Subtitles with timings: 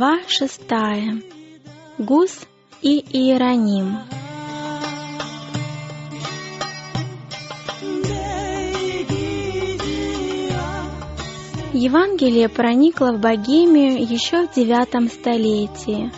[0.00, 1.20] Глава шестая.
[1.98, 2.46] Гус
[2.80, 3.98] и Иероним.
[11.74, 16.10] Евангелие проникло в Богемию еще в девятом столетии.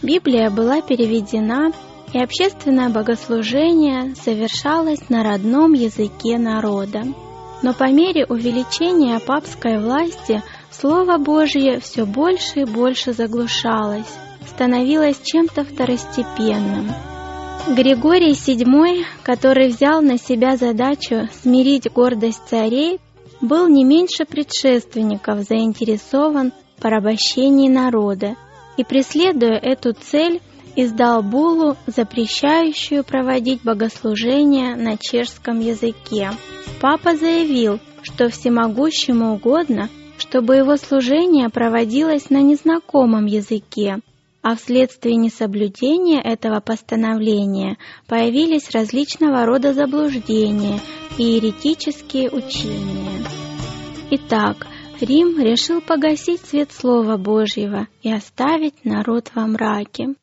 [0.00, 1.70] Библия была переведена,
[2.14, 7.02] и общественное богослужение совершалось на родном языке народа.
[7.60, 10.42] Но по мере увеличения папской власти
[10.72, 14.10] Слово Божье все больше и больше заглушалось,
[14.48, 16.90] становилось чем-то второстепенным.
[17.76, 23.00] Григорий VII, который взял на себя задачу смирить гордость царей,
[23.40, 28.34] был не меньше предшественников заинтересован в порабощении народа
[28.78, 30.40] и, преследуя эту цель,
[30.74, 36.30] издал буллу, запрещающую проводить богослужения на чешском языке.
[36.80, 39.90] Папа заявил, что всемогущему угодно–
[40.22, 43.98] чтобы его служение проводилось на незнакомом языке,
[44.40, 50.78] а вследствие несоблюдения этого постановления появились различного рода заблуждения
[51.18, 53.26] и еретические учения.
[54.12, 54.68] Итак,
[55.00, 60.14] Рим решил погасить свет Слова Божьего и оставить народ во мраке.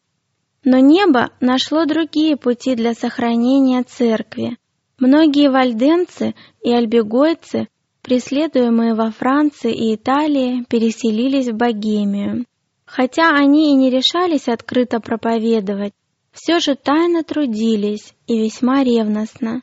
[0.64, 4.56] Но небо нашло другие пути для сохранения церкви.
[4.98, 7.68] Многие вальденцы и альбегойцы
[8.10, 12.46] преследуемые во Франции и Италии, переселились в Богемию.
[12.84, 15.94] Хотя они и не решались открыто проповедовать,
[16.32, 19.62] все же тайно трудились и весьма ревностно.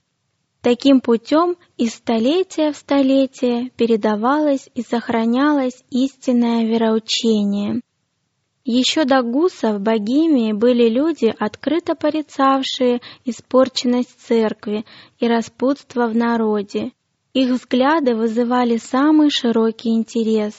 [0.61, 7.81] Таким путем из столетия в столетие передавалось и сохранялось истинное вероучение.
[8.65, 14.85] Еще до Гуса в Богемии были люди, открыто порицавшие испорченность церкви
[15.19, 16.93] и распутство в народе,
[17.37, 20.55] их взгляды вызывали самый широкий интерес.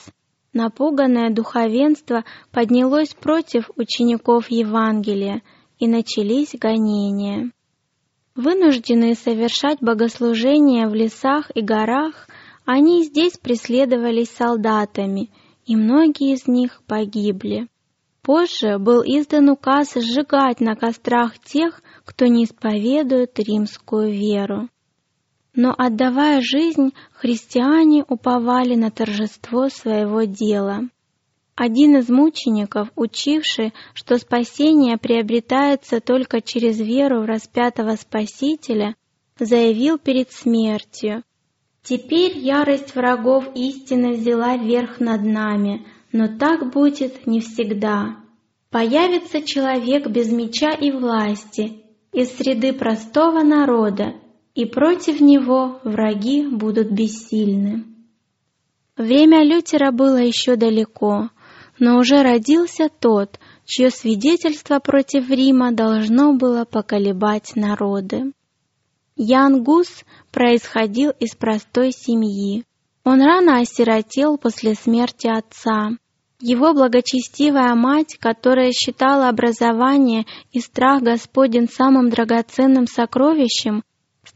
[0.52, 5.42] Напуганное духовенство поднялось против учеников Евангелия,
[5.80, 7.50] и начались гонения.
[8.36, 12.28] Вынужденные совершать богослужения в лесах и горах,
[12.64, 15.30] они здесь преследовались солдатами,
[15.66, 17.66] и многие из них погибли.
[18.22, 24.68] Позже был издан указ сжигать на кострах тех, кто не исповедует римскую веру
[25.58, 30.82] но отдавая жизнь, христиане уповали на торжество своего дела.
[31.56, 38.94] Один из мучеников, учивший, что спасение приобретается только через веру в распятого Спасителя,
[39.40, 41.24] заявил перед смертью,
[41.82, 48.18] «Теперь ярость врагов истины взяла верх над нами, но так будет не всегда.
[48.70, 51.82] Появится человек без меча и власти,
[52.12, 54.14] из среды простого народа,
[54.58, 57.84] и против него враги будут бессильны.
[58.96, 61.30] Время Лютера было еще далеко,
[61.78, 68.32] но уже родился тот, чье свидетельство против Рима должно было поколебать народы.
[69.14, 72.64] Ян Гус происходил из простой семьи.
[73.04, 75.90] Он рано осиротел после смерти отца.
[76.40, 83.84] Его благочестивая мать, которая считала образование и страх Господень самым драгоценным сокровищем,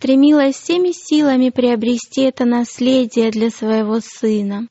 [0.02, 4.66] стремилась всеми силами приобрести это наследие для своего сына.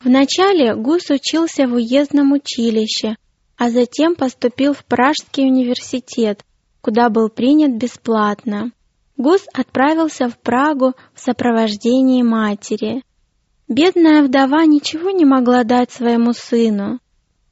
[0.00, 3.14] Вначале Гус учился в уездном училище,
[3.56, 6.44] а затем поступил в Пражский университет,
[6.80, 8.72] куда был принят бесплатно.
[9.16, 13.04] Гус отправился в Прагу в сопровождении матери.
[13.68, 16.98] Бедная вдова ничего не могла дать своему сыну,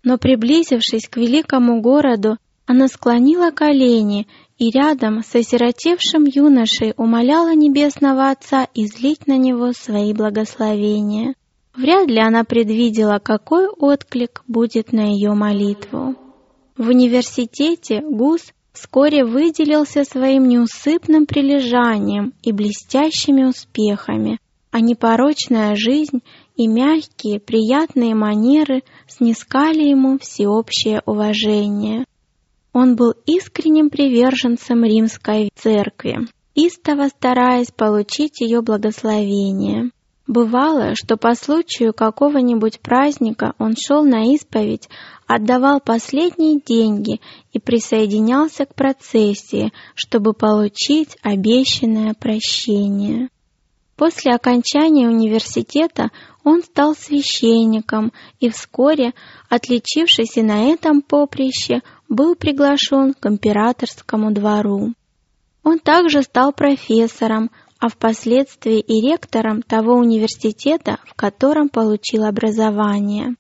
[0.02, 4.26] но, приблизившись к великому городу, она склонила колени
[4.64, 11.34] и рядом с осиротевшим юношей умоляла Небесного Отца излить на него свои благословения.
[11.76, 16.14] Вряд ли она предвидела, какой отклик будет на ее молитву.
[16.78, 24.38] В университете Гус вскоре выделился своим неусыпным прилежанием и блестящими успехами,
[24.70, 26.22] а непорочная жизнь
[26.56, 32.06] и мягкие, приятные манеры снискали ему всеобщее уважение.
[32.74, 36.26] Он был искренним приверженцем римской церкви,
[36.56, 39.92] истово стараясь получить ее благословение.
[40.26, 44.88] Бывало, что по случаю какого-нибудь праздника он шел на исповедь,
[45.28, 47.20] отдавал последние деньги
[47.52, 53.28] и присоединялся к процессии, чтобы получить обещанное прощение.
[53.96, 56.10] После окончания университета
[56.42, 59.12] он стал священником и вскоре,
[59.48, 61.80] отличившись и на этом поприще,
[62.14, 64.94] был приглашен к императорскому двору.
[65.62, 73.34] Он также стал профессором, а впоследствии и ректором того университета, в котором получил образование.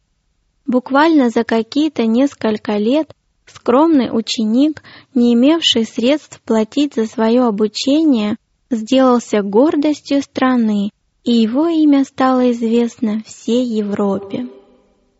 [0.66, 3.14] Буквально за какие-то несколько лет
[3.46, 4.82] скромный ученик,
[5.14, 8.36] не имевший средств платить за свое обучение,
[8.70, 10.90] сделался гордостью страны,
[11.22, 14.48] и его имя стало известно всей Европе.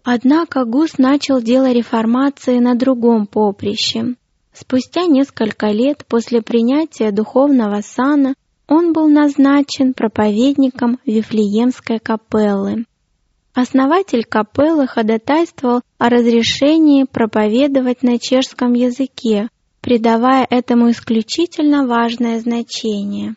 [0.05, 4.15] Однако Гус начал дело реформации на другом поприще.
[4.53, 8.35] Спустя несколько лет после принятия духовного сана
[8.69, 12.85] он был назначен проповедником Вифлеемской капеллы.
[13.55, 19.49] Основатель капеллы ходатайствовал о разрешении проповедовать на чешском языке,
[19.81, 23.37] придавая этому исключительно важное значение.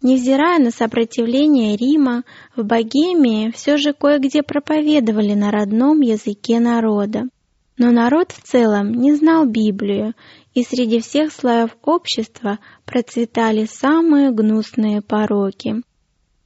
[0.00, 2.22] Невзирая на сопротивление Рима,
[2.54, 7.24] в Богемии все же кое-где проповедовали на родном языке народа.
[7.78, 10.14] Но народ в целом не знал Библию,
[10.54, 15.82] и среди всех слоев общества процветали самые гнусные пороки.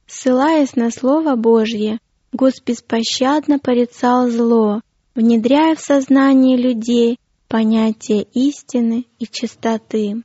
[0.07, 1.99] Ссылаясь на Слово Божье,
[2.31, 4.81] Гус беспощадно порицал зло,
[5.13, 10.23] внедряя в сознание людей понятие истины и чистоты.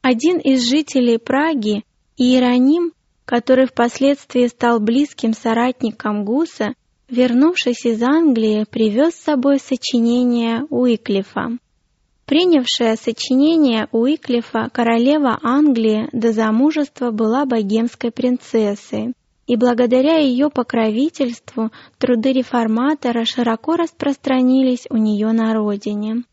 [0.00, 1.84] Один из жителей Праги,
[2.16, 2.92] Иероним,
[3.24, 6.74] который впоследствии стал близким соратником Гуса,
[7.08, 11.58] вернувшись из Англии, привез с собой сочинение Уиклифа.
[12.26, 19.12] Принявшая сочинение Уиклифа королева Англии до замужества была богемской принцессой,
[19.46, 26.24] и благодаря ее покровительству труды реформатора широко распространились у нее на родине.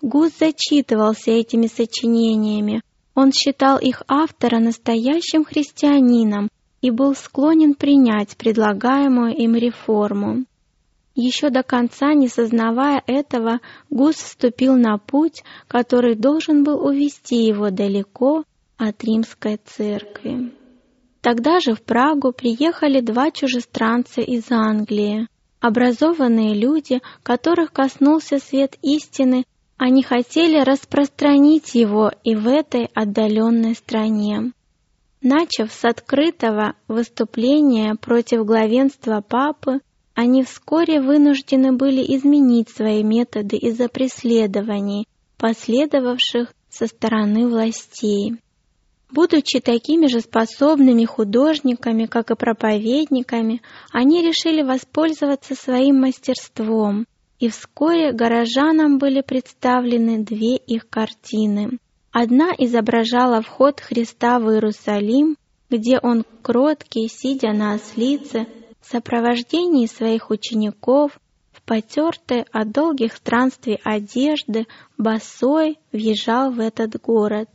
[0.00, 2.82] Гус зачитывался этими сочинениями,
[3.18, 6.48] он считал их автора настоящим христианином
[6.80, 10.44] и был склонен принять предлагаемую им реформу.
[11.16, 13.58] Еще до конца не сознавая этого,
[13.90, 18.44] Гус вступил на путь, который должен был увести его далеко
[18.76, 20.52] от римской церкви.
[21.20, 25.26] Тогда же в Прагу приехали два чужестранца из Англии.
[25.58, 29.44] Образованные люди, которых коснулся свет истины
[29.78, 34.52] они хотели распространить его и в этой отдаленной стране.
[35.22, 39.80] Начав с открытого выступления против главенства папы,
[40.14, 45.06] они вскоре вынуждены были изменить свои методы из-за преследований,
[45.38, 48.34] последовавших со стороны властей.
[49.12, 57.06] Будучи такими же способными художниками, как и проповедниками, они решили воспользоваться своим мастерством–
[57.38, 61.78] и вскоре горожанам были представлены две их картины.
[62.10, 65.36] Одна изображала вход Христа в Иерусалим,
[65.70, 68.46] где он кроткий, сидя на ослице,
[68.80, 71.18] в сопровождении своих учеников,
[71.52, 77.48] в потертой от долгих странствий одежды, босой въезжал в этот город.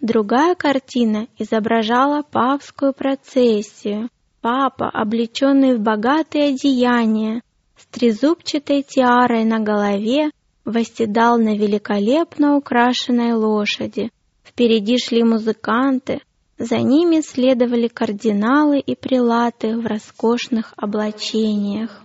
[0.00, 4.08] Другая картина изображала папскую процессию.
[4.40, 7.42] Папа, облеченный в богатые одеяния,
[7.82, 10.30] с трезубчатой тиарой на голове
[10.64, 14.10] восседал на великолепно украшенной лошади.
[14.44, 16.20] Впереди шли музыканты,
[16.58, 22.02] за ними следовали кардиналы и прилаты в роскошных облачениях.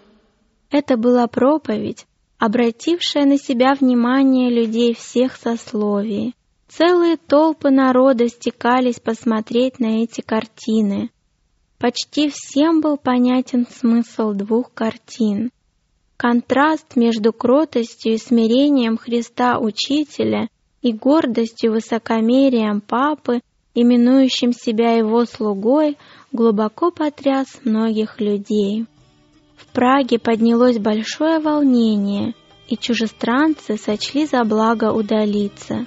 [0.72, 2.08] Это была проповедь,
[2.40, 6.34] обратившая на себя внимание людей всех сословий.
[6.68, 11.12] Целые толпы народа стекались посмотреть на эти картины.
[11.78, 15.52] Почти всем был понятен смысл двух картин.
[16.18, 20.48] Контраст между кротостью и смирением Христа Учителя
[20.82, 23.42] и гордостью высокомерием Папы,
[23.76, 25.96] именующим себя его слугой,
[26.32, 28.88] глубоко потряс многих людей.
[29.58, 32.34] В Праге поднялось большое волнение,
[32.68, 35.86] и чужестранцы сочли за благо удалиться.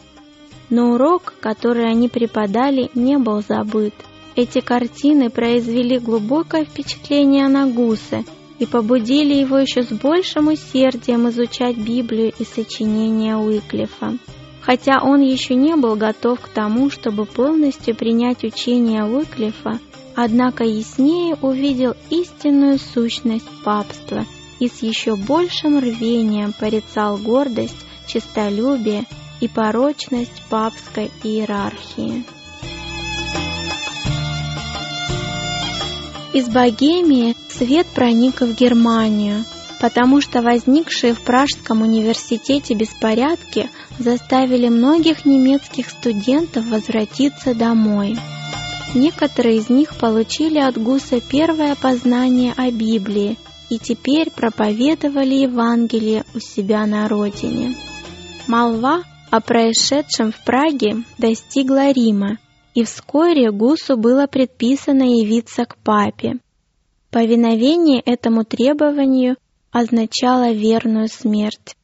[0.70, 3.94] Но урок, который они преподали, не был забыт.
[4.36, 8.22] Эти картины произвели глубокое впечатление на Гуса–
[8.60, 14.18] и побудили его еще с большим усердием изучать Библию и сочинения Уиклифа.
[14.60, 19.80] Хотя он еще не был готов к тому, чтобы полностью принять учение Уиклифа,
[20.14, 24.26] однако яснее увидел истинную сущность папства
[24.58, 29.06] и с еще большим рвением порицал гордость, честолюбие
[29.40, 32.24] и порочность папской иерархии.
[36.32, 39.44] Из Богемии свет проник в Германию,
[39.80, 43.68] потому что возникшие в Пражском университете беспорядки
[43.98, 48.16] заставили многих немецких студентов возвратиться домой.
[48.94, 53.36] Некоторые из них получили от Гуса первое познание о Библии
[53.68, 57.74] и теперь проповедовали Евангелие у себя на родине.
[58.46, 62.38] Молва о происшедшем в Праге достигла Рима,
[62.74, 66.38] и вскоре Гусу было предписано явиться к папе.
[67.10, 69.36] Повиновение этому требованию
[69.72, 71.76] означало верную смерть.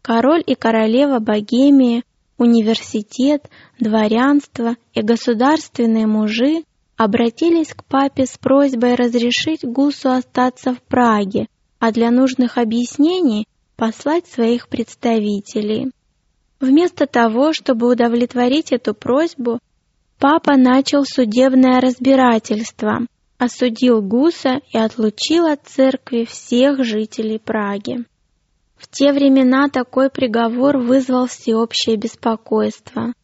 [0.00, 2.04] Король и королева Богемии,
[2.38, 3.48] университет,
[3.78, 6.64] дворянство и государственные мужи
[6.96, 11.46] обратились к папе с просьбой разрешить Гусу остаться в Праге,
[11.78, 13.46] а для нужных объяснений
[13.76, 15.90] послать своих представителей.
[16.60, 19.58] Вместо того, чтобы удовлетворить эту просьбу,
[20.22, 23.00] папа начал судебное разбирательство,
[23.38, 28.04] осудил Гуса и отлучил от церкви всех жителей Праги.
[28.76, 33.14] В те времена такой приговор вызвал всеобщее беспокойство.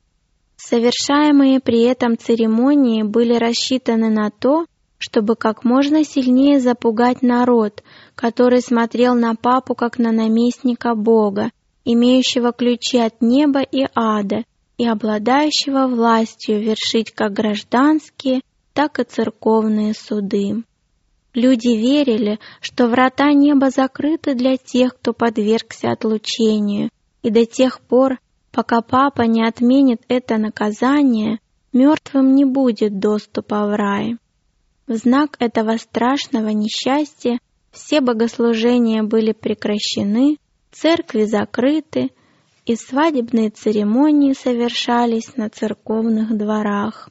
[0.57, 4.67] Совершаемые при этом церемонии были рассчитаны на то,
[4.99, 7.85] чтобы как можно сильнее запугать народ,
[8.17, 11.53] который смотрел на папу как на наместника Бога,
[11.85, 14.43] имеющего ключи от неба и ада
[14.79, 18.41] и обладающего властью вершить как гражданские,
[18.73, 20.63] так и церковные суды.
[21.35, 26.91] Люди верили, что врата неба закрыты для тех, кто подвергся отлучению,
[27.23, 28.19] и до тех пор,
[28.53, 31.41] пока папа не отменит это наказание,
[31.73, 34.17] мертвым не будет доступа в рай.
[34.87, 37.39] В знак этого страшного несчастья
[37.73, 40.39] все богослужения были прекращены,
[40.71, 42.11] церкви закрыты,
[42.69, 47.09] и свадебные церемонии совершались на церковных дворах.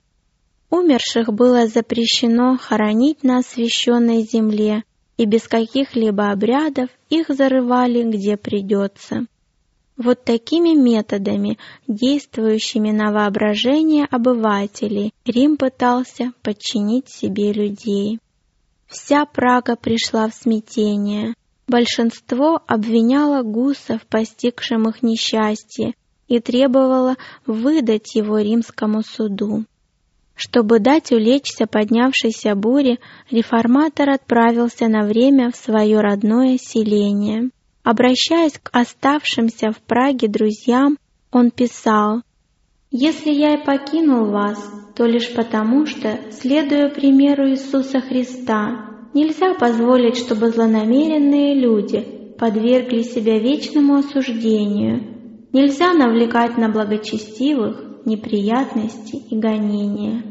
[0.69, 4.83] Умерших было запрещено хоронить на освященной земле,
[5.17, 9.25] и без каких-либо обрядов их зарывали где придется.
[9.97, 18.19] Вот такими методами, действующими на воображение обывателей, Рим пытался подчинить себе людей.
[18.85, 21.33] Вся Прага пришла в смятение.
[21.67, 25.95] Большинство обвиняло гусов, постигшим их несчастье,
[26.27, 29.65] и требовало выдать его римскому суду.
[30.35, 32.99] Чтобы дать улечься поднявшейся буре,
[33.31, 37.49] реформатор отправился на время в свое родное селение.
[37.83, 40.97] Обращаясь к оставшимся в Праге друзьям,
[41.31, 42.21] он писал
[42.91, 44.57] «Если я и покинул вас,
[44.95, 52.05] то лишь потому, что, следуя примеру Иисуса Христа, нельзя позволить, чтобы злонамеренные люди
[52.37, 60.23] подвергли себя вечному осуждению, нельзя навлекать на благочестивых неприятности и гонения.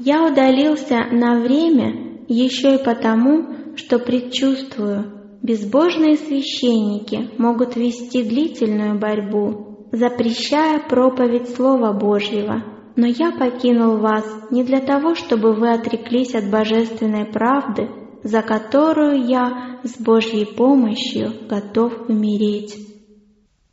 [0.00, 5.14] Я удалился на время еще и потому, что предчувствую,
[5.44, 12.64] Безбожные священники могут вести длительную борьбу, запрещая проповедь Слова Божьего.
[12.96, 17.90] Но я покинул вас не для того, чтобы вы отреклись от божественной правды,
[18.24, 22.74] за которую я с Божьей помощью готов умереть.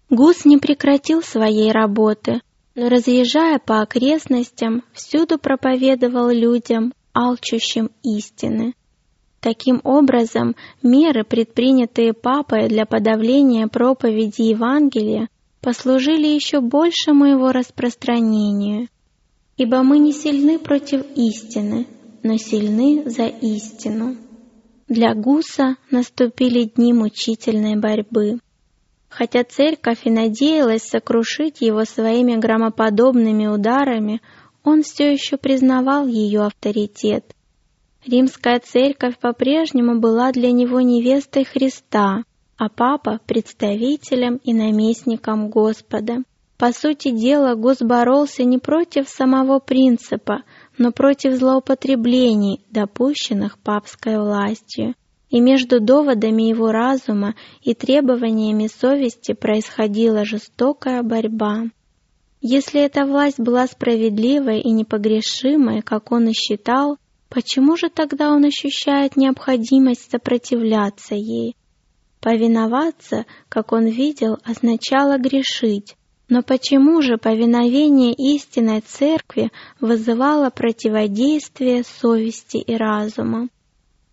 [0.09, 2.41] Гус не прекратил своей работы,
[2.75, 8.73] но, разъезжая по окрестностям, всюду проповедовал людям, алчущим истины.
[9.39, 15.29] Таким образом, меры, предпринятые Папой для подавления проповеди Евангелия,
[15.61, 18.89] послужили еще большему его распространению.
[19.55, 21.87] Ибо мы не сильны против истины,
[22.21, 24.17] но сильны за истину.
[24.91, 28.39] Для Гуса наступили дни мучительной борьбы.
[29.07, 34.21] Хотя церковь и надеялась сокрушить его своими громоподобными ударами,
[34.65, 37.23] он все еще признавал ее авторитет–
[38.05, 42.23] Римская церковь по-прежнему была для него невестой Христа,
[42.57, 46.23] а папа– представителем и наместником Господа.
[46.57, 50.41] По сути дела, Гос боролся не против самого принципа,
[50.77, 54.95] но против злоупотреблений, допущенных папской властью.
[55.29, 61.63] И между доводами его разума и требованиями совести происходила жестокая борьба.
[62.41, 66.97] Если эта власть была справедливой и непогрешимой, как он и считал,
[67.31, 71.55] Почему же тогда он ощущает необходимость сопротивляться ей?
[72.19, 75.95] Повиноваться, как он видел, означало грешить.
[76.31, 83.49] Но почему же повиновение истинной церкви вызывало противодействие совести и разума?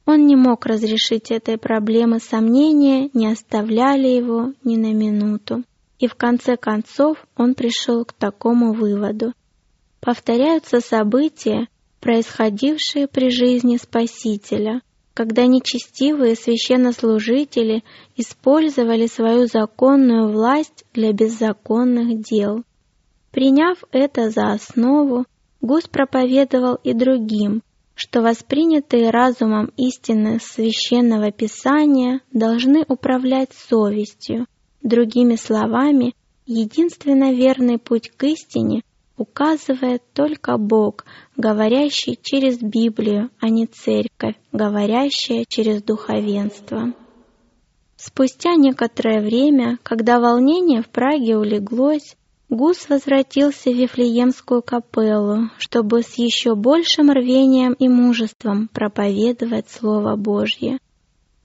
[0.04, 5.62] Он не мог разрешить этой проблемы, сомнения не оставляли его ни на минуту.
[6.00, 9.32] И в конце концов он пришел к такому выводу.
[10.00, 11.68] Повторяются события,
[12.00, 14.82] происходившие при жизни Спасителя,
[15.18, 17.82] когда нечестивые священнослужители
[18.16, 22.62] использовали свою законную власть для беззаконных дел.
[23.32, 25.24] Приняв это за основу,
[25.60, 27.62] Гус проповедовал и другим,
[27.96, 34.46] что воспринятые разумом истины священного писания должны управлять совестью.
[34.84, 36.14] Другими словами,
[36.46, 38.82] единственно верный путь к истине
[39.18, 41.04] указывает только Бог,
[41.36, 46.94] говорящий через Библию, а не церковь, говорящая через духовенство.
[47.96, 52.16] Спустя некоторое время, когда волнение в Праге улеглось,
[52.48, 60.78] Гус возвратился в Вифлеемскую капеллу, чтобы с еще большим рвением и мужеством проповедовать Слово Божье.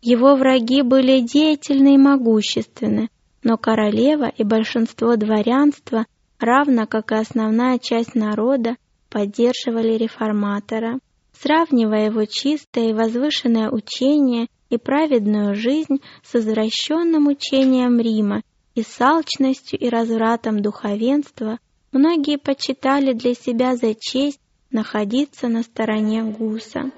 [0.02, 3.10] Его враги были деятельны и могущественны,
[3.44, 6.06] но королева и большинство дворянства,
[6.44, 8.76] равно как и основная часть народа,
[9.10, 11.00] поддерживали реформатора.
[11.34, 18.42] Сравнивая его чистое и возвышенное учение и праведную жизнь с извращенным учением Рима
[18.76, 21.60] и с алчностью и развратом духовенства,
[21.92, 24.40] многие почитали для себя за честь
[24.72, 26.92] находиться на стороне Гуса.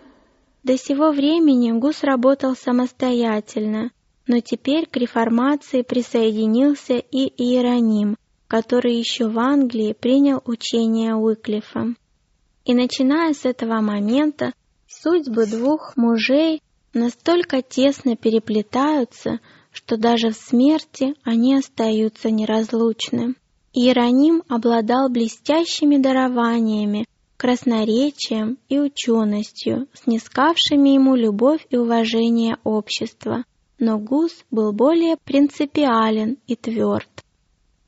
[0.63, 3.91] До сего времени Гус работал самостоятельно,
[4.25, 8.15] но теперь к реформации присоединился и Иероним,
[8.55, 11.93] который еще в Англии принял учение Уиклифа.
[12.63, 14.53] И начиная с этого момента,
[14.87, 16.61] судьбы двух мужей
[16.93, 19.41] настолько тесно переплетаются,
[19.73, 23.35] что даже в смерти они остаются неразлучны.
[23.73, 33.43] Иероним обладал блестящими дарованиями, красноречием и ученостью, снискавшими ему любовь и уважение общества,
[33.79, 37.24] но Гус был более принципиален и тверд.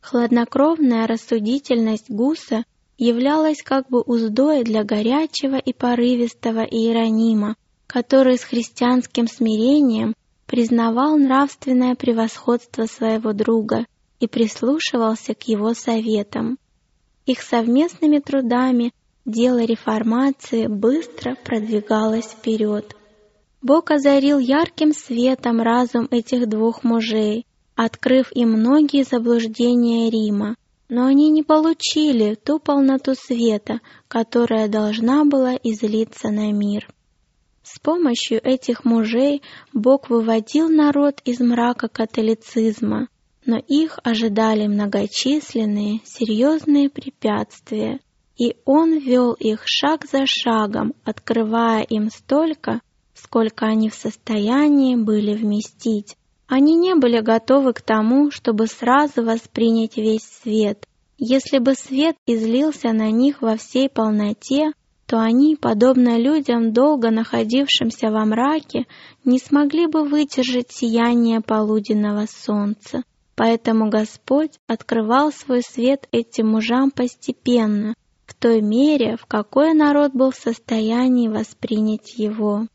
[0.10, 2.64] Хладнокровная рассудительность Гуса
[2.98, 10.16] являлась как бы уздой для горячего и порывистого Иеронима, который с христианским смирением
[10.46, 13.86] признавал нравственное превосходство своего друга
[14.22, 16.58] и прислушивался к его советам.
[17.26, 18.94] Их совместными трудами
[19.26, 22.96] дело реформации быстро продвигалось вперед.
[23.62, 27.46] Бог озарил ярким светом разум этих двух мужей,
[27.78, 30.56] открыв им многие заблуждения Рима,
[30.90, 36.88] но они не получили ту полноту света, которая должна была излиться на мир.
[37.62, 43.10] С помощью этих мужей Бог выводил народ из мрака католицизма,
[43.46, 48.00] но их ожидали многочисленные, серьезные препятствия,
[48.38, 52.82] и Он вел их шаг за шагом, открывая им столько,
[53.14, 56.17] сколько они в состоянии были вместить.
[56.48, 60.86] Они не были готовы к тому, чтобы сразу воспринять весь свет.
[61.18, 64.72] Если бы свет излился на них во всей полноте,
[65.08, 68.86] то они, подобно людям, долго находившимся во мраке,
[69.24, 73.04] не смогли бы выдержать сияние полуденного солнца.
[73.36, 77.94] Поэтому Господь открывал свой свет этим мужам постепенно,
[78.26, 82.68] в той мере, в какой народ был в состоянии воспринять его.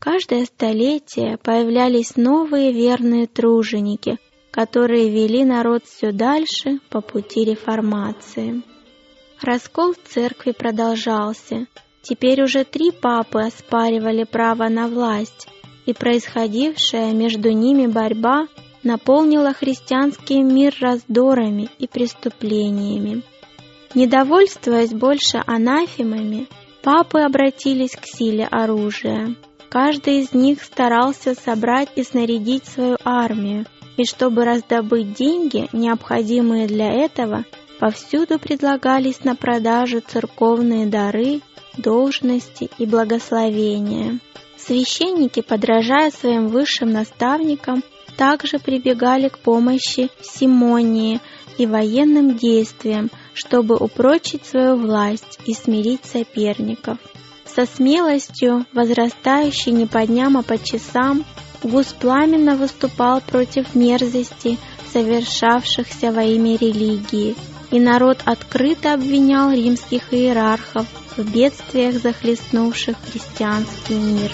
[0.00, 4.16] Каждое столетие появлялись новые верные труженики,
[4.50, 8.62] которые вели народ все дальше по пути реформации.
[9.42, 11.66] Раскол в церкви продолжался.
[12.00, 15.46] Теперь уже три папы оспаривали право на власть,
[15.84, 18.46] и происходившая между ними борьба
[18.82, 23.22] наполнила христианский мир раздорами и преступлениями.
[23.94, 26.48] Недовольствуясь больше анафемами,
[26.82, 29.36] папы обратились к силе оружия.
[29.70, 36.92] Каждый из них старался собрать и снарядить свою армию, и чтобы раздобыть деньги, необходимые для
[36.92, 37.44] этого,
[37.80, 41.40] Повсюду предлагались на продажу церковные дары,
[41.78, 44.18] должности и благословения.
[44.58, 47.82] Священники, подражая своим высшим наставникам,
[48.18, 51.20] также прибегали к помощи Симонии
[51.56, 56.98] и военным действиям, чтобы упрочить свою власть и смирить соперников.
[57.60, 61.26] Со смелостью, возрастающей не по дням, а по часам,
[61.62, 64.56] Гус пламенно выступал против мерзости,
[64.94, 67.36] совершавшихся во имя религии–
[67.70, 74.32] и народ открыто обвинял римских иерархов в бедствиях, захлестнувших христианский мир.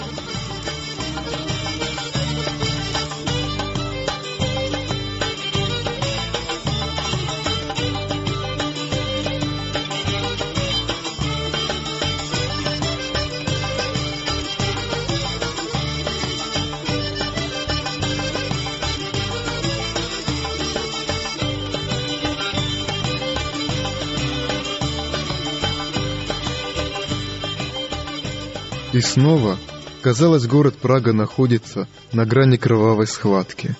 [28.97, 29.59] И снова,
[30.01, 33.75] казалось, город Прага находится на грани кровавой схватки.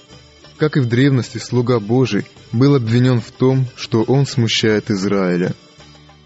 [0.57, 5.55] Как и в древности, слуга Божий был обвинен в том, что он смущает Израиля.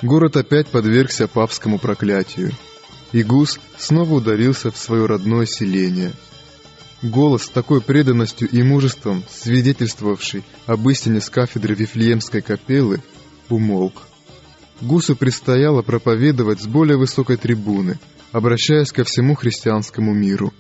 [0.02, 2.52] Город опять подвергся папскому проклятию,
[3.14, 6.12] и Гус снова ударился в свое родное селение.
[7.02, 13.02] Голос с такой преданностью и мужеством, свидетельствовавший об истине с кафедры Вифлеемской капеллы,
[13.48, 14.11] умолк.
[14.82, 18.00] Гусу предстояло проповедовать с более высокой трибуны–
[18.32, 20.54] обращаясь ко всему христианскому миру.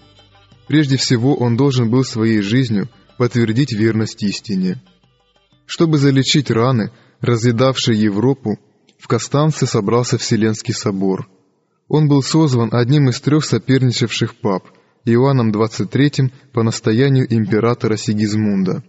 [0.68, 4.82] Прежде всего он должен был своей жизнью подтвердить верность истине.
[5.66, 8.60] Чтобы залечить раны, разъедавшие Европу,
[9.00, 11.30] в Костанце собрался Вселенский собор.
[11.88, 14.66] Он был созван одним из трех соперничавших пап,
[15.04, 18.84] Иоанном XXIII по настоянию императора Сигизмунда.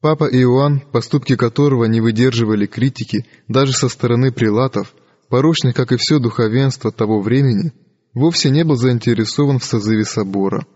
[0.00, 4.94] Папа Иоанн, поступки которого не выдерживали критики даже со стороны прилатов,
[5.28, 7.72] порочный, как и все духовенство того времени,
[8.12, 10.66] вовсе не был заинтересован в созыве собора.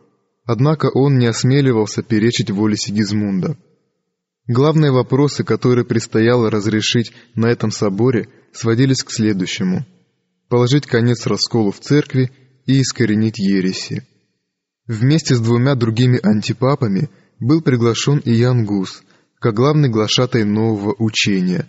[0.44, 3.56] Однако он не осмеливался перечить воле Сигизмунда.
[4.46, 9.86] Главные вопросы, которые предстояло разрешить на этом соборе, сводились к следующему.
[10.48, 12.32] Положить конец расколу в церкви
[12.66, 14.04] и искоренить ереси.
[14.88, 19.04] Вместе с двумя другими антипапами был приглашен и Ян Гус,
[19.40, 21.68] как главный глашатай нового учения.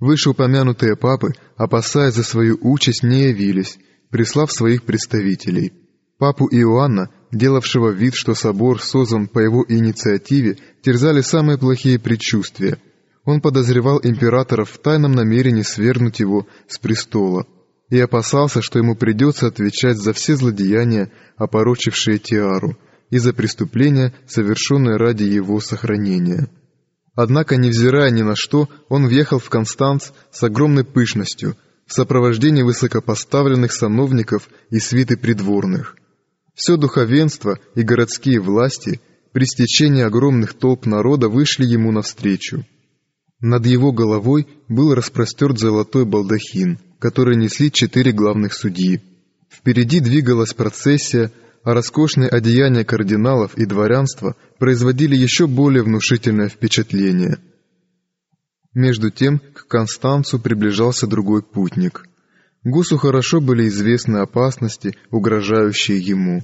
[0.00, 3.78] Вышеупомянутые папы, опасаясь за свою участь, не явились,
[4.10, 5.72] прислав своих представителей.
[6.18, 12.78] Папу Иоанна делавшего вид, что собор создан по его инициативе, терзали самые плохие предчувствия.
[13.24, 17.46] Он подозревал императора в тайном намерении свергнуть его с престола
[17.88, 22.76] и опасался, что ему придется отвечать за все злодеяния, опорочившие Тиару,
[23.10, 26.48] и за преступления, совершенные ради его сохранения.
[27.14, 33.72] Однако, невзирая ни на что, он въехал в Констанц с огромной пышностью, в сопровождении высокопоставленных
[33.72, 35.96] сановников и свиты придворных.
[36.54, 39.00] Все духовенство и городские власти
[39.32, 42.64] при стечении огромных толп народа вышли ему навстречу.
[43.40, 49.00] Над его головой был распростерт золотой балдахин, который несли четыре главных судьи.
[49.50, 51.32] Впереди двигалась процессия,
[51.64, 57.38] а роскошные одеяния кардиналов и дворянства производили еще более внушительное впечатление.
[58.74, 62.06] Между тем к Констанцу приближался другой путник–
[62.64, 66.42] Гусу хорошо были известны опасности, угрожающие ему.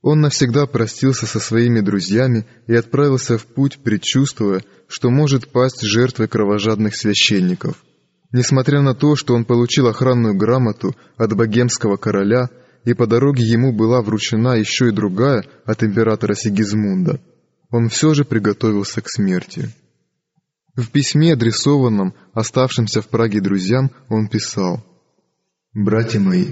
[0.00, 6.28] Он навсегда простился со своими друзьями и отправился в путь, предчувствуя, что может пасть жертвой
[6.28, 7.82] кровожадных священников.
[8.30, 12.48] Несмотря на то, что он получил охранную грамоту от богемского короля,
[12.86, 17.20] и по дороге ему была вручена еще и другая от императора Сигизмунда,
[17.70, 19.68] он все же приготовился к смерти.
[20.74, 24.82] В письме, адресованном оставшимся в Праге друзьям, он писал–
[25.78, 26.46] «Братья мои,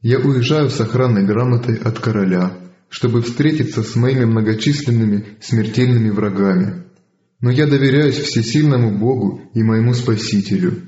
[0.00, 2.56] я уезжаю с охранной грамотой от короля,
[2.88, 6.84] чтобы встретиться с моими многочисленными смертельными врагами.
[7.42, 10.84] Но я доверяюсь всесильному Богу и моему Спасителю.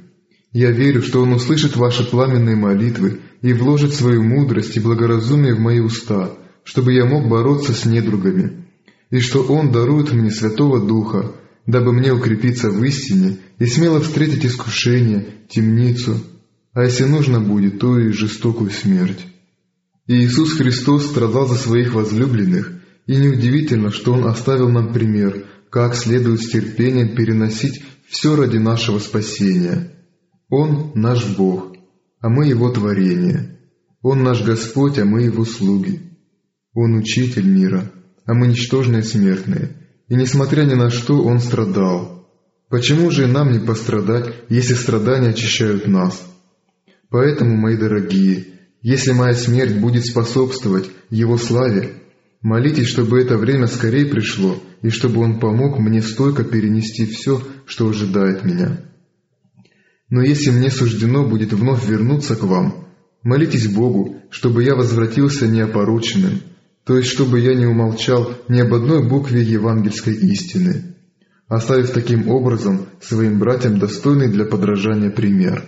[0.54, 5.58] Я верю, что Он услышит ваши пламенные молитвы и вложит свою мудрость и благоразумие в
[5.58, 6.30] мои уста,
[6.62, 8.64] чтобы я мог бороться с недругами,
[9.10, 11.32] и что Он дарует мне Святого Духа,
[11.66, 16.20] дабы мне укрепиться в истине и смело встретить искушение, темницу,
[16.72, 19.26] а если нужно будет, то и жестокую смерть.
[20.06, 22.74] И Иисус Христос страдал за своих возлюбленных,
[23.08, 29.00] и неудивительно, что Он оставил нам пример, как следует с терпением переносить все ради нашего
[29.00, 29.93] спасения.
[30.56, 31.74] Он наш Бог,
[32.20, 33.58] а мы Его творение.
[34.02, 36.00] Он наш Господь, а мы Его слуги.
[36.74, 37.90] Он Учитель мира,
[38.24, 39.70] а мы ничтожные смертные,
[40.08, 42.28] и несмотря ни на что Он страдал.
[42.68, 46.24] Почему же нам не пострадать, если страдания очищают нас?»
[47.10, 48.46] Поэтому, мои дорогие,
[48.80, 51.94] если моя смерть будет способствовать Его славе,
[52.42, 57.88] молитесь, чтобы это время скорее пришло, и чтобы Он помог мне стойко перенести все, что
[57.88, 58.93] ожидает меня.
[60.14, 62.86] Но если мне суждено будет вновь вернуться к вам,
[63.24, 66.40] молитесь Богу, чтобы я возвратился неопороченным,
[66.84, 70.94] то есть чтобы я не умолчал ни об одной букве евангельской истины,
[71.48, 75.64] оставив таким образом своим братьям достойный для подражания пример.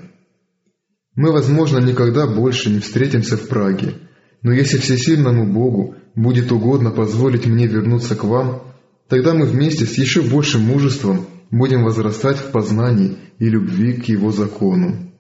[1.17, 3.95] Мы, возможно, никогда больше не встретимся в Праге,
[4.43, 8.63] но если всесильному Богу будет угодно позволить мне вернуться к вам,
[9.09, 14.31] тогда мы вместе с еще большим мужеством будем возрастать в познании и любви к Его
[14.33, 15.13] закону.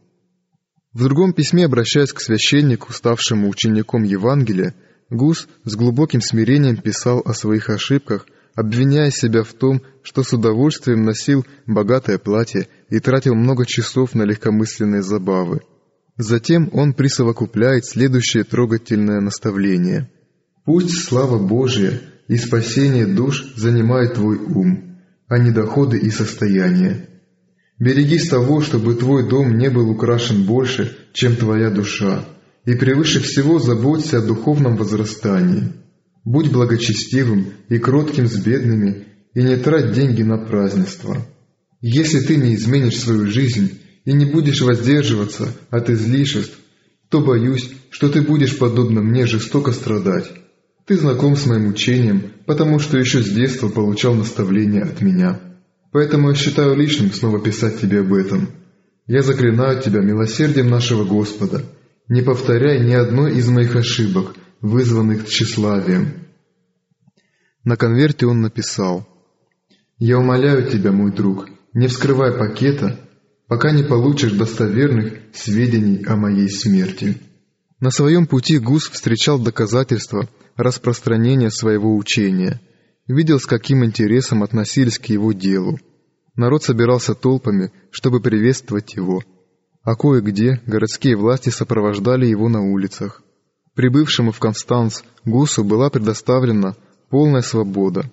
[0.92, 4.74] В другом письме, обращаясь к священнику, ставшему учеником Евангелия,
[5.10, 11.04] Гус с глубоким смирением писал о своих ошибках, обвиняя себя в том, что с удовольствием
[11.04, 15.60] носил богатое платье и тратил много часов на легкомысленные забавы.
[16.16, 20.10] Затем он присовокупляет следующее трогательное наставление.
[20.64, 24.95] «Пусть слава Божия и спасение душ занимает твой ум,
[25.28, 27.08] а не доходы и состояния.
[27.78, 32.24] Берегись того, чтобы твой дом не был украшен больше, чем твоя душа,
[32.64, 35.72] и превыше всего заботься о духовном возрастании.
[36.24, 41.26] Будь благочестивым и кротким с бедными, и не трать деньги на празднество.
[41.82, 46.56] Если ты не изменишь свою жизнь, и не будешь воздерживаться от излишеств,
[47.10, 50.30] то боюсь, что ты будешь, подобно мне, жестоко страдать.
[50.86, 55.40] Ты знаком с моим учением, потому что еще с детства получал наставления от меня.
[55.90, 58.50] Поэтому я считаю лишним снова писать тебе об этом.
[59.08, 61.64] Я заклинаю тебя милосердием нашего Господа.
[62.08, 66.26] Не повторяй ни одной из моих ошибок, вызванных тщеславием».
[67.64, 69.08] На конверте он написал
[69.98, 73.00] «Я умоляю тебя, мой друг, не вскрывай пакета,
[73.48, 77.16] пока не получишь достоверных сведений о моей смерти».
[77.80, 82.60] На своем пути Гус встречал доказательства распространения своего учения,
[83.06, 85.78] видел, с каким интересом относились к его делу.
[86.34, 89.22] Народ собирался толпами, чтобы приветствовать его,
[89.82, 93.22] а кое-где городские власти сопровождали его на улицах.
[93.74, 96.76] Прибывшему в Констанц Гусу была предоставлена
[97.10, 98.10] полная свобода.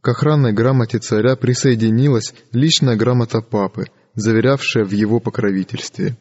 [0.00, 6.16] К охранной грамоте царя присоединилась личная грамота папы, заверявшая в его покровительстве.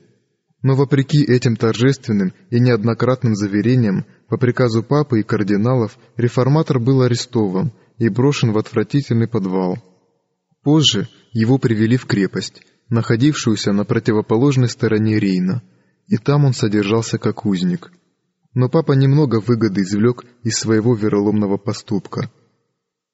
[0.61, 7.71] Но вопреки этим торжественным и неоднократным заверениям, по приказу папы и кардиналов, реформатор был арестован
[7.97, 9.77] и брошен в отвратительный подвал.
[10.63, 15.63] Позже его привели в крепость, находившуюся на противоположной стороне Рейна,
[16.07, 17.91] и там он содержался как узник.
[18.53, 22.31] Но папа немного выгоды извлек из своего вероломного поступка,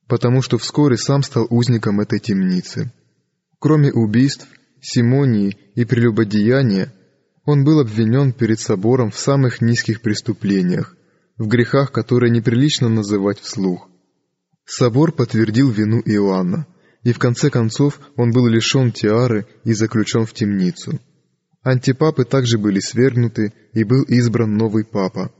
[0.07, 2.91] потому что вскоре сам стал узником этой темницы.
[3.59, 4.47] Кроме убийств,
[4.81, 6.93] симонии и прелюбодеяния,
[7.45, 10.94] он был обвинен перед собором в самых низких преступлениях,
[11.37, 13.89] в грехах, которые неприлично называть вслух.
[14.65, 16.65] Собор подтвердил вину Иоанна,
[17.03, 20.99] и в конце концов он был лишен тиары и заключен в темницу.
[21.61, 25.31] Антипапы также были свергнуты, и был избран новый папа.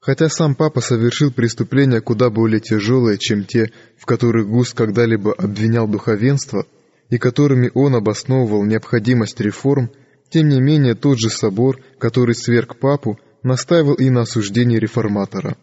[0.00, 5.86] Хотя сам папа совершил преступления куда более тяжелые, чем те, в которых Гус когда-либо обвинял
[5.86, 6.66] духовенство,
[7.08, 9.90] и которыми он обосновывал необходимость реформ,
[10.30, 15.56] тем не менее, тот же собор, который сверг папу, настаивал и на осуждении реформатора.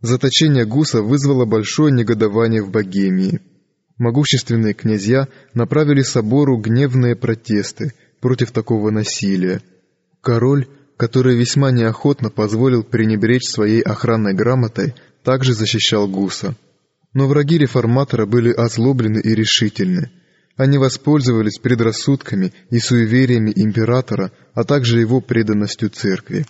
[0.00, 3.40] Заточение Гуса вызвало большое негодование в Богемии.
[3.98, 9.62] Могущественные князья направили собору гневные протесты против такого насилия.
[10.20, 16.56] Король, который весьма неохотно позволил пренебречь своей охранной грамотой, также защищал Гуса.
[17.12, 20.10] Но враги реформатора были озлоблены и решительны–
[20.56, 26.46] они воспользовались предрассудками и суевериями императора, а также его преданностью церкви.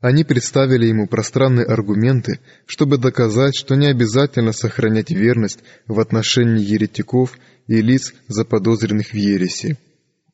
[0.00, 7.36] Они представили ему пространные аргументы, чтобы доказать, что не обязательно сохранять верность в отношении еретиков
[7.66, 9.76] и лиц, заподозренных в ереси.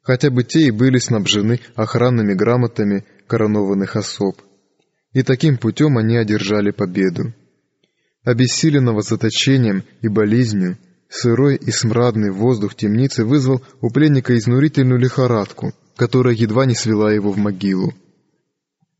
[0.02, 4.40] Хотя бы те и были снабжены охранными грамотами коронованных особ.
[5.12, 7.34] И таким путем они одержали победу.
[8.22, 16.34] Обессиленного заточением и болезнью, Сырой и смрадный воздух темницы вызвал у пленника изнурительную лихорадку, которая
[16.34, 17.94] едва не свела его в могилу.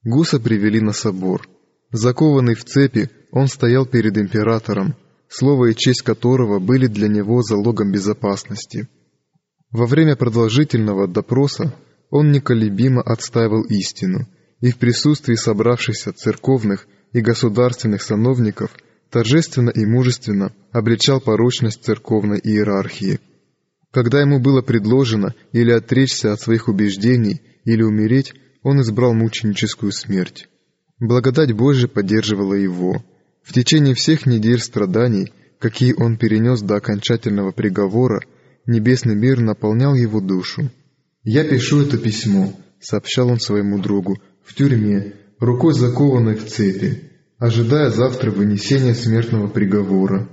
[0.07, 1.47] Гуса привели на собор.
[1.91, 4.95] Закованный в цепи, он стоял перед императором,
[5.29, 8.89] слово и честь которого были для него залогом безопасности.
[9.71, 11.75] Во время продолжительного допроса
[12.09, 14.27] он неколебимо отстаивал истину,
[14.61, 18.71] и в присутствии собравшихся церковных и государственных сановников–
[19.11, 23.21] торжественно и мужественно обличал порочность церковной иерархии.
[23.91, 28.35] Когда ему было предложено или отречься от своих убеждений, или умереть,
[28.67, 30.49] он избрал мученическую смерть.
[30.99, 33.01] Благодать Божия поддерживала его.
[33.45, 38.23] В течение всех недель страданий, какие он перенес до окончательного приговора,
[38.67, 40.69] небесный мир наполнял его душу.
[41.23, 47.91] «Я пишу это письмо»,— сообщал он своему другу,— «в тюрьме, рукой закованной в цепи ожидая
[47.91, 50.29] завтра вынесения смертного приговора.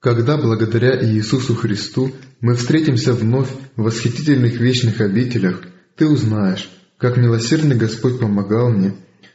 [0.00, 5.62] Когда благодаря Иисусу Христу мы встретимся вновь в восхитительных вечных обителях,
[5.96, 8.94] ты узнаешь, как милосердный Господь помогал мне,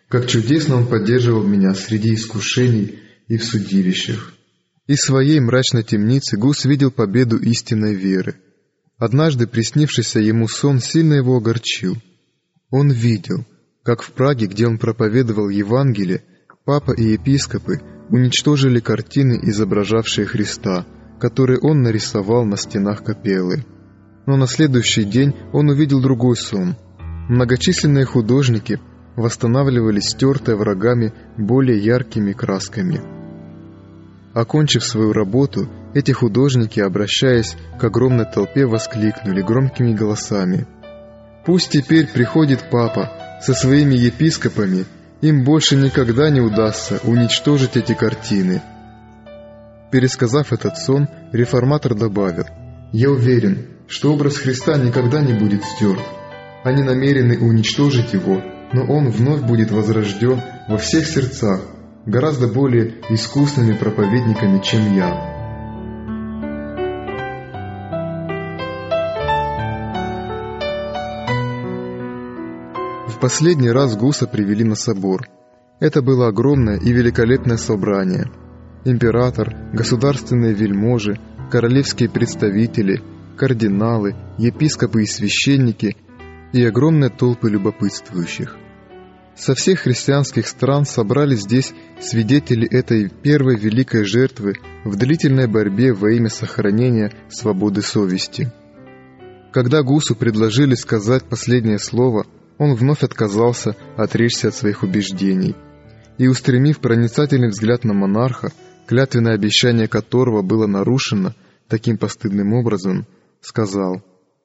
[0.09, 4.33] как чудесно Он поддерживал меня среди искушений и в судилищах.
[4.87, 8.35] Из своей мрачной темницы Гус видел победу истинной веры.
[8.97, 11.97] Однажды приснившийся ему сон сильно его огорчил.
[12.69, 13.45] Он видел,
[13.83, 16.23] как в Праге, где он проповедовал Евангелие,
[16.63, 20.85] Папа и епископы уничтожили картины, изображавшие Христа,
[21.19, 23.65] которые он нарисовал на стенах капеллы.
[24.27, 26.75] Но на следующий день он увидел другой сон.
[27.29, 28.79] Многочисленные художники
[29.15, 33.01] восстанавливали стертые врагами более яркими красками.
[34.33, 40.65] Окончив свою работу, эти художники, обращаясь к огромной толпе, воскликнули громкими голосами.
[41.45, 43.09] «Пусть теперь приходит Папа
[43.41, 44.85] со своими епископами
[45.21, 48.61] им больше никогда не удастся уничтожить эти картины.
[49.91, 52.45] Пересказав этот сон, реформатор добавил,
[52.91, 56.01] «Я уверен, что образ Христа никогда не будет стерт.
[56.63, 58.39] Они намерены уничтожить его,
[58.71, 61.61] но он вновь будет возрожден во всех сердцах,
[62.05, 65.31] гораздо более искусными проповедниками, чем я.
[73.07, 75.27] В последний раз Гуса привели на собор.
[75.79, 78.25] Это было огромное и великолепное собрание.
[78.85, 81.19] Император, государственные вельможи,
[81.51, 83.01] королевские представители,
[83.35, 85.97] кардиналы, епископы и священники
[86.53, 88.57] и огромные толпы любопытствующих.
[89.35, 96.11] Со всех христианских стран собрались здесь свидетели этой первой великой жертвы в длительной борьбе во
[96.11, 98.51] имя сохранения свободы совести.
[99.51, 102.25] Когда Гусу предложили сказать последнее слово,
[102.57, 105.55] он вновь отказался отречься от своих убеждений
[106.17, 108.51] и, устремив проницательный взгляд на монарха,
[108.87, 111.33] клятвенное обещание которого было нарушено
[111.67, 113.07] таким постыдным образом,
[113.41, 114.03] сказал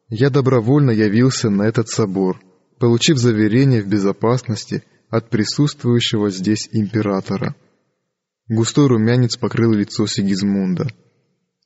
[0.09, 2.41] «Я добровольно явился на этот собор,
[2.79, 7.57] получив заверение в безопасности от присутствующего здесь императора».
[8.49, 10.87] Густой румянец покрыл лицо Сигизмунда,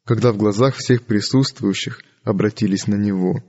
[0.05, 3.43] когда в глазах всех присутствующих обратились на него.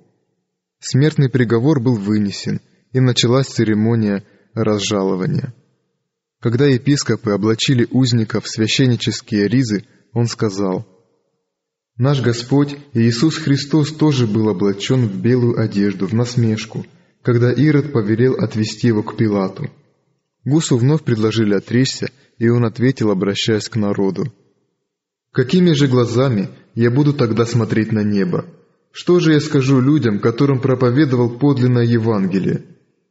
[0.80, 2.60] Смертный приговор был вынесен,
[2.92, 5.54] и началась церемония разжалования.
[6.42, 10.86] Когда епископы облачили узника в священнические ризы, он сказал,
[12.02, 16.84] «Наш Господь Иисус Христос тоже был облачен в белую одежду, в насмешку,
[17.22, 19.70] когда Ирод повелел отвести его к Пилату.
[20.44, 22.10] Гусу вновь предложили отречься,
[22.40, 24.34] и он ответил, обращаясь к народу,
[25.32, 28.48] «Какими же глазами я буду тогда смотреть на небо?
[28.92, 32.64] Что же я скажу людям, которым проповедовал подлинное Евангелие?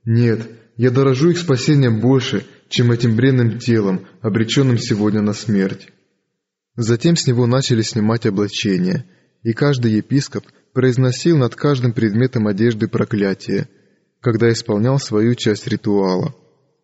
[0.04, 5.86] Нет, я дорожу их спасением больше, чем этим бренным телом, обреченным сегодня на смерть».
[6.82, 9.04] Затем с него начали снимать облачение,
[9.42, 13.68] и каждый епископ произносил над каждым предметом одежды проклятие,
[14.22, 16.34] когда исполнял свою часть ритуала.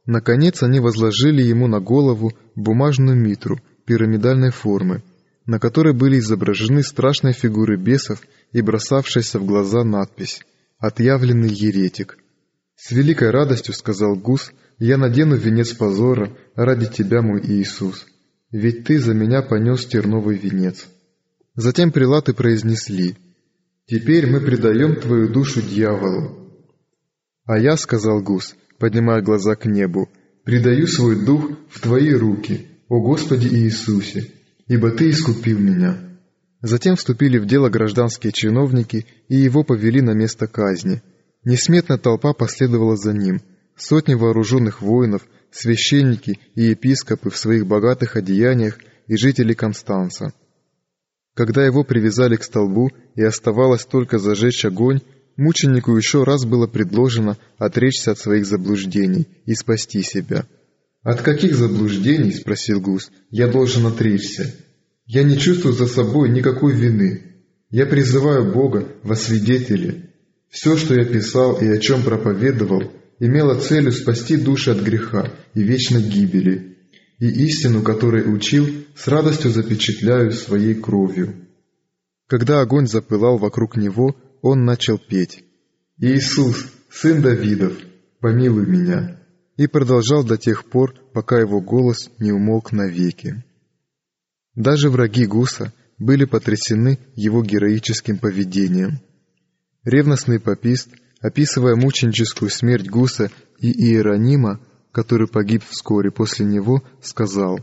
[0.05, 5.03] Наконец они возложили ему на голову бумажную митру пирамидальной формы,
[5.47, 8.21] на которой были изображены страшные фигуры бесов
[8.53, 10.43] и бросавшаяся в глаза надпись
[10.79, 12.19] «Отъявленный еретик».
[12.75, 18.05] «С великой радостью,— сказал Гус,— я надену венец позора ради тебя, мой Иисус,
[18.51, 20.89] ведь ты за меня понес терновый венец».
[21.55, 23.17] Затем прилаты произнесли
[23.87, 26.53] «Теперь мы предаем твою душу дьяволу».
[27.45, 30.09] «А я,— сказал Гус,— поднимая глаза к небу,
[30.45, 34.33] «предаю свой дух в Твои руки, о Господи Иисусе,
[34.67, 35.99] ибо Ты искупил меня».
[36.61, 41.03] Затем вступили в дело гражданские чиновники и его повели на место казни.
[41.45, 43.41] Несметная толпа последовала за ним,
[43.77, 50.33] сотни вооруженных воинов, священники и епископы в своих богатых одеяниях и жители Констанца.
[51.35, 55.01] Когда его привязали к столбу и оставалось только зажечь огонь,
[55.37, 60.47] Мученику еще раз было предложено отречься от своих заблуждений и спасти себя.
[61.03, 64.55] «От каких заблуждений,— спросил Гус,— я должен отречься?
[65.05, 67.23] Я не чувствую за собой никакой вины.
[67.71, 70.11] Я призываю Бога во свидетели.
[70.49, 75.63] Все, что я писал и о чем проповедовал, имело целью спасти души от греха и
[75.63, 76.79] вечной гибели,
[77.19, 81.35] и истину, которой учил, с радостью запечатляю своей кровью».
[82.29, 85.45] Когда огонь запылал вокруг него, он начал петь
[85.99, 87.75] «Иисус, сын Давидов,
[88.21, 89.21] помилуй меня!»
[89.57, 93.43] и продолжал до тех пор, пока его голос не умолк навеки.
[94.55, 99.01] Даже враги Гуса были потрясены его героическим поведением.
[99.85, 100.91] Ревностный попист,
[101.27, 104.61] описывая мученическую смерть Гуса и Иеронима,
[104.93, 107.59] который погиб вскоре после него, сказал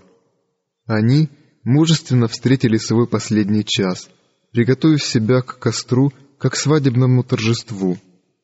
[0.86, 1.30] «Они
[1.64, 4.10] мужественно встретили свой последний час,
[4.52, 7.98] приготовив себя к костру как свадебному торжеству.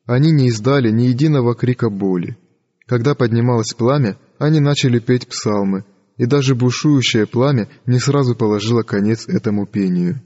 [0.06, 2.38] Они не издали ни единого крика боли.
[2.86, 5.84] Когда поднималось пламя, они начали петь псалмы,
[6.16, 10.22] и даже бушующее пламя не сразу положило конец этому пению.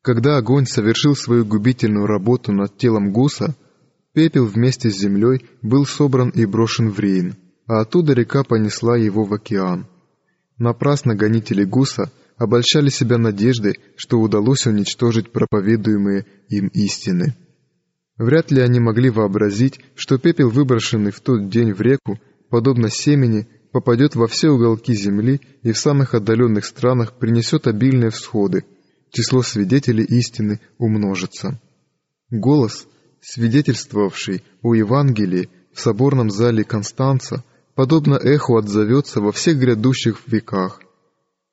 [0.00, 3.54] Когда огонь совершил свою губительную работу над телом гуса,
[4.12, 7.36] пепел вместе с землей был собран и брошен в Рейн,
[7.66, 9.86] а оттуда река понесла его в океан.
[10.58, 17.34] Напрасно гонители гуса обольщали себя надеждой, что удалось уничтожить проповедуемые им истины.
[18.18, 23.48] Вряд ли они могли вообразить, что пепел, выброшенный в тот день в реку, подобно семени,
[23.72, 28.64] попадет во все уголки земли и в самых отдаленных странах принесет обильные всходы,
[29.10, 31.60] число свидетелей истины умножится.
[32.30, 32.86] Голос,
[33.22, 37.42] свидетельствовавший о Евангелии в соборном зале Констанца,
[37.74, 40.80] подобно эху отзовется во всех грядущих веках–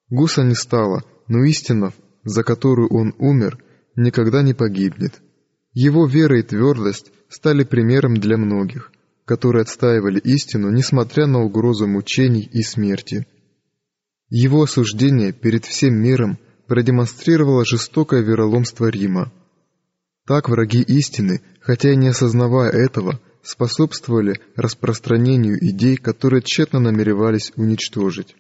[0.10, 1.94] Гуса не стало, но истина,
[2.24, 3.64] за которую он умер,
[3.96, 5.22] никогда не погибнет.
[5.74, 8.92] Его вера и твердость стали примером для многих,
[9.26, 13.28] которые отстаивали истину, несмотря на угрозу мучений и смерти.
[14.30, 19.32] Его осуждение перед всем миром продемонстрировало жестокое вероломство Рима.
[20.30, 28.36] Так враги истины, хотя и не осознавая этого, способствовали распространению идей, которые тщетно намеревались уничтожить.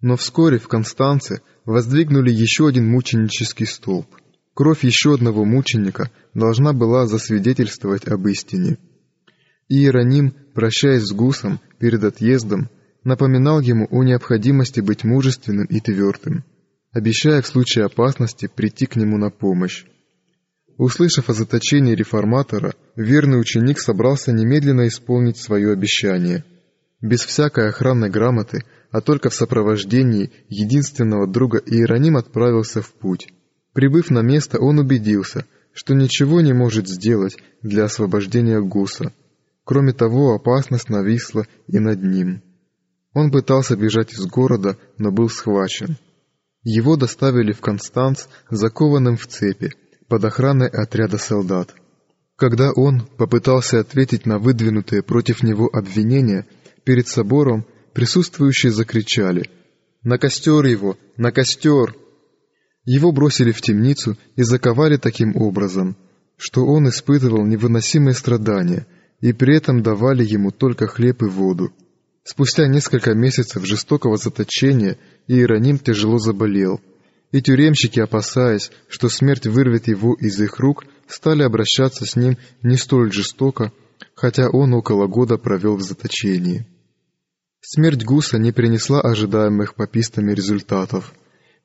[0.00, 4.06] Но вскоре в Констанце воздвигнули еще один мученический столб.
[4.54, 8.78] Кровь еще одного мученика должна была засвидетельствовать об истине.
[9.68, 12.70] Иероним, прощаясь с Гусом перед отъездом,
[13.04, 16.44] напоминал ему о необходимости быть мужественным и твердым,
[16.92, 19.84] обещая в случае опасности прийти к нему на помощь.
[20.78, 26.44] Услышав о заточении реформатора, верный ученик собрался немедленно исполнить свое обещание.
[27.00, 33.28] Без всякой охранной грамоты, а только в сопровождении единственного друга Иероним отправился в путь.
[33.72, 39.12] Прибыв на место, он убедился, что ничего не может сделать для освобождения Гуса.
[39.64, 42.42] Кроме того, опасность нависла и над ним.
[43.14, 45.96] Он пытался бежать из города, но был схвачен.
[46.62, 49.72] Его доставили в Констанц, закованным в цепи,
[50.08, 51.74] под охраной отряда солдат.
[52.36, 56.46] Когда он попытался ответить на выдвинутые против него обвинения,
[56.84, 59.50] перед собором присутствующие закричали
[60.02, 60.96] «На костер его!
[61.16, 61.96] На костер!»
[62.84, 65.96] Его бросили в темницу и заковали таким образом,
[66.36, 68.86] что он испытывал невыносимые страдания,
[69.20, 71.72] и при этом давали ему только хлеб и воду.
[72.22, 76.80] Спустя несколько месяцев жестокого заточения Иероним тяжело заболел,
[77.36, 82.78] и тюремщики, опасаясь, что смерть вырвет его из их рук, стали обращаться с ним не
[82.78, 83.72] столь жестоко,
[84.14, 86.66] хотя он около года провел в заточении.
[87.60, 91.12] Смерть Гуса не принесла ожидаемых попистами результатов.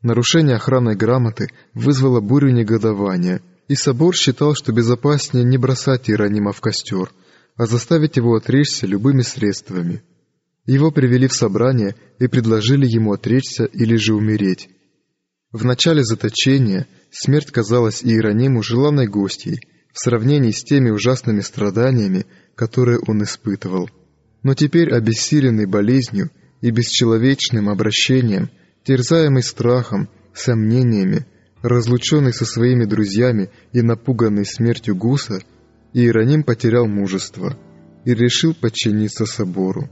[0.02, 6.60] Нарушение охранной грамоты вызвало бурю негодования, и собор считал, что безопаснее не бросать Иеронима в
[6.60, 7.14] костер,
[7.56, 10.04] а заставить его отречься любыми средствами.
[10.66, 14.68] Его привели в собрание и предложили ему отречься или же умереть.
[15.52, 19.60] В начале заточения смерть казалась Иерониму желанной гостьей
[19.92, 22.26] в сравнении с теми ужасными страданиями,
[22.56, 23.90] которые он испытывал.
[24.44, 26.32] Но теперь, обессиленный болезнью
[26.62, 28.50] и бесчеловечным обращением,
[28.86, 31.26] терзаемый страхом, сомнениями,
[31.62, 35.42] разлученный со своими друзьями и напуганный смертью Гуса,
[35.94, 37.58] Иероним потерял мужество
[38.06, 39.90] и решил подчиниться собору.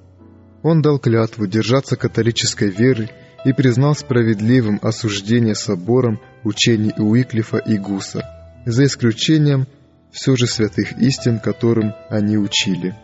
[0.64, 3.10] Он дал клятву держаться католической веры
[3.46, 8.26] и признал справедливым осуждение собором учений Уиклифа и Гуса,
[8.66, 9.68] за исключением
[10.12, 12.96] все же святых истин, которым они учили.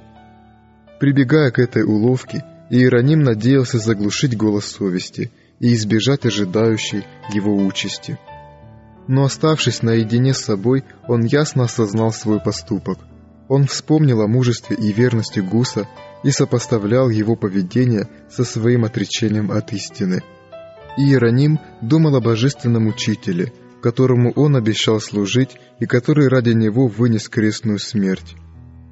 [1.00, 8.18] Прибегая к этой уловке, Иероним надеялся заглушить голос совести и избежать ожидающей его участи.
[9.08, 13.00] Но оставшись наедине с собой, он ясно осознал свой поступок.
[13.48, 15.88] Он вспомнил о мужестве и верности Гуса
[16.24, 20.22] и сопоставлял его поведение со своим отречением от истины.
[20.97, 27.80] Иероним думал о божественном учителе, которому он обещал служить и который ради него вынес крестную
[27.80, 28.36] смерть.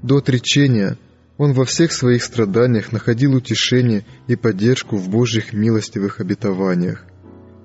[0.01, 0.97] До отречения
[1.37, 7.05] он во всех своих страданиях находил утешение и поддержку в Божьих милостивых обетованиях.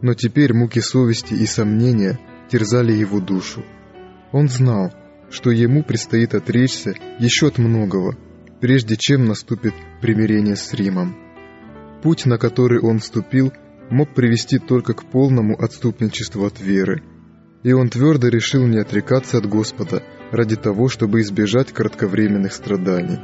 [0.00, 2.18] Но теперь муки совести и сомнения
[2.50, 3.64] терзали его душу.
[4.32, 4.92] Он знал,
[5.30, 8.16] что ему предстоит отречься еще от многого–
[8.60, 11.16] прежде чем наступит примирение с Римом.
[12.02, 13.52] Путь, на который он вступил,
[13.90, 17.02] мог привести только к полному отступничеству от веры,
[17.62, 23.18] и он твердо решил не отрекаться от Господа ради того, чтобы избежать кратковременных страданий.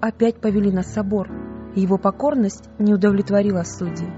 [0.00, 1.28] Опять повели на собор.
[1.74, 4.08] Его покорность не удовлетворила судей.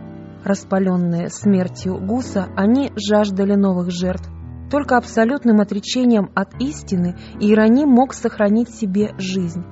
[0.45, 4.31] Распаленные смертью Гуса, они жаждали новых жертв.
[4.71, 9.65] Только абсолютным отречением от истины Иероним мог сохранить себе жизнь.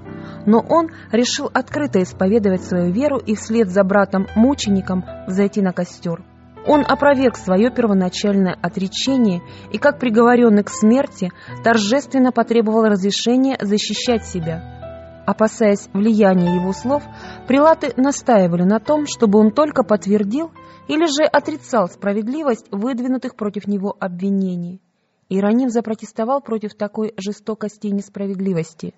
[0.47, 6.25] Но он решил открыто исповедовать свою веру и вслед за братом-мучеником взойти на костер.
[6.67, 9.43] Он опроверг свое первоначальное отречение
[9.73, 11.31] и, как приговоренный к смерти,
[11.63, 14.73] торжественно потребовал разрешения защищать себя–
[15.27, 17.03] Опасаясь влияния его слов,
[17.49, 20.53] прилаты настаивали на том, чтобы он только подтвердил
[20.87, 24.81] или же отрицал справедливость выдвинутых против него обвинений.
[25.29, 28.95] Ироним запротестовал против такой жестокости и несправедливости.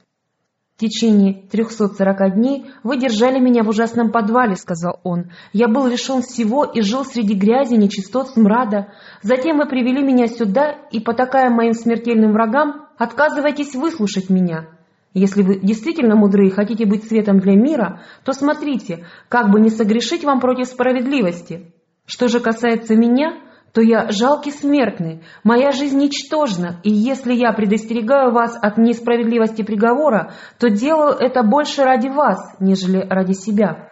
[0.77, 5.31] «В течение 340 дней вы держали меня в ужасном подвале»,— сказал он.
[5.55, 8.93] «Я был лишен всего и жил среди грязи, нечистот, смрада.
[9.23, 14.78] Затем вы привели меня сюда и, потакая моим смертельным врагам, отказываетесь выслушать меня.
[15.15, 19.71] Если вы действительно мудры и хотите быть светом для мира, то смотрите, как бы не
[19.71, 21.73] согрешить вам против справедливости.
[22.05, 23.41] Что же касается меня,
[23.73, 30.33] то я жалкий смертный, моя жизнь ничтожна, и если я предостерегаю вас от несправедливости приговора,
[30.59, 33.89] то делаю это больше ради вас, нежели ради себя».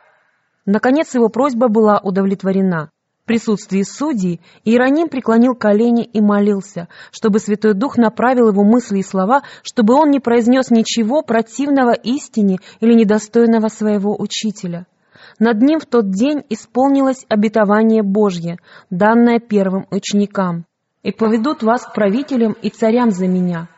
[0.69, 2.91] Наконец его просьба была удовлетворена.
[3.27, 9.43] Присутствии судей Иероним преклонил колени и молился, чтобы Святой Дух направил его мысли и слова,
[9.64, 14.87] чтобы он не произнес ничего противного истине или недостойного своего учителя.
[15.41, 18.59] Над ним в тот день исполнилось обетование Божье,
[18.91, 20.64] данное первым ученикам.
[21.03, 23.68] «И поведут вас к правителям и царям за меня.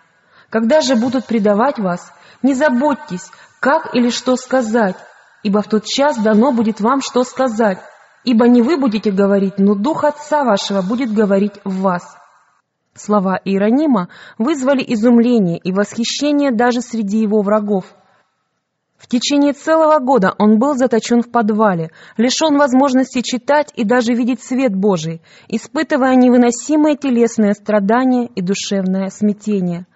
[0.50, 3.30] Когда же будут предавать вас, не заботьтесь,
[3.60, 4.96] как или что сказать,
[5.42, 7.78] ибо в тот час дано будет вам что сказать,
[8.28, 12.04] ибо не вы будете говорить, но Дух Отца вашего будет говорить в вас».
[12.94, 17.86] Слова Иеронима вызвали изумление и восхищение даже среди его врагов.
[18.98, 24.42] В течение целого года он был заточен в подвале, лишен возможности читать и даже видеть
[24.42, 29.86] свет Божий, испытывая невыносимые телесные страдания и душевное смятение.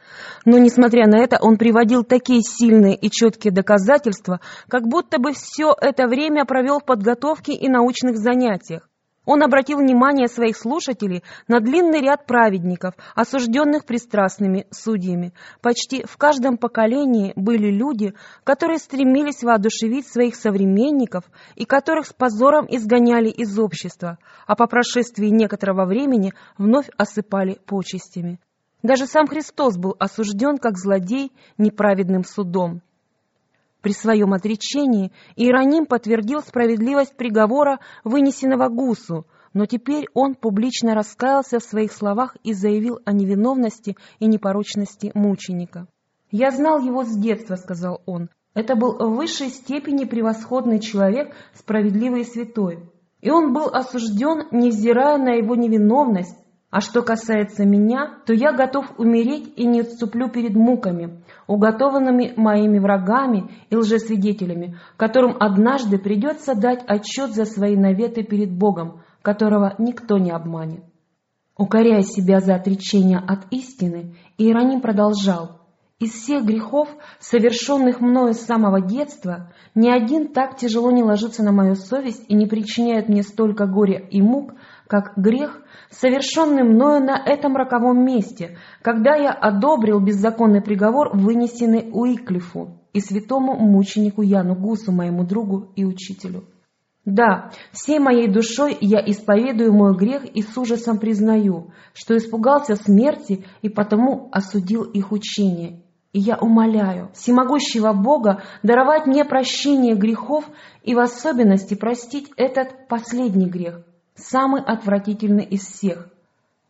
[0.45, 5.75] Но, несмотря на это, он приводил такие сильные и четкие доказательства, как будто бы все
[5.81, 8.89] это время провел в подготовке и научных занятиях.
[9.25, 15.33] Он обратил внимание своих слушателей на длинный ряд праведников, осужденных пристрастными судьями.
[15.61, 22.67] Почти в каждом поколении были люди, которые стремились воодушевить своих современников и которых с позором
[22.69, 28.41] изгоняли из общества, а по прошествии некоторого времени вновь осыпали почестями.
[28.83, 32.83] Даже сам Христос был осужден как злодей неправедным судом.
[33.83, 41.65] При своем отречении Иероним подтвердил справедливость приговора, вынесенного Гусу, но теперь он публично раскаялся в
[41.65, 45.89] своих словах и заявил о невиновности и непорочности мученика.
[46.31, 48.31] «Я знал его с детства»,— сказал он.
[48.55, 52.89] «Это был в высшей степени превосходный человек, справедливый и святой.
[53.21, 56.37] И он был осужден, невзирая на его невиновность,
[56.73, 62.79] а что касается меня, то я готов умереть и не отступлю перед муками, уготованными моими
[62.79, 70.17] врагами и лжесвидетелями, которым однажды придется дать отчет за свои наветы перед Богом, которого никто
[70.17, 70.83] не обманет.
[71.59, 75.61] Укоряя себя за отречение от истины, Иероним продолжал,
[76.01, 76.89] «Из всех грехов,
[77.21, 82.35] совершенных мною с самого детства, ни один так тяжело не ложится на мою совесть и
[82.35, 84.55] не причиняет мне столько горя и мук,
[84.93, 92.79] как грех, совершенный мною на этом роковом месте, когда я одобрил беззаконный приговор, вынесенный Уиклифу
[92.93, 96.45] и святому мученику Яну Гусу, моему другу и учителю.
[97.07, 103.47] Да, всей моей душой я исповедую мой грех и с ужасом признаю, что испугался смерти
[103.63, 105.85] и потому осудил их учение.
[106.13, 110.45] И я умоляю всемогущего Бога даровать мне прощение грехов
[110.83, 116.09] и в особенности простить этот последний грех– самый отвратительный из всех.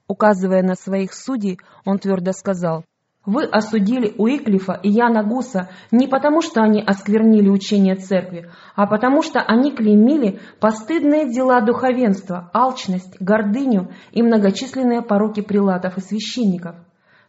[0.08, 2.84] Указывая на своих судей, он твердо сказал,
[3.24, 9.22] «Вы осудили Уиклифа и Яна Гуса не потому, что они осквернили учение церкви, а потому,
[9.22, 16.76] что они клеймили постыдные дела духовенства, алчность, гордыню и многочисленные пороки прилатов и священников.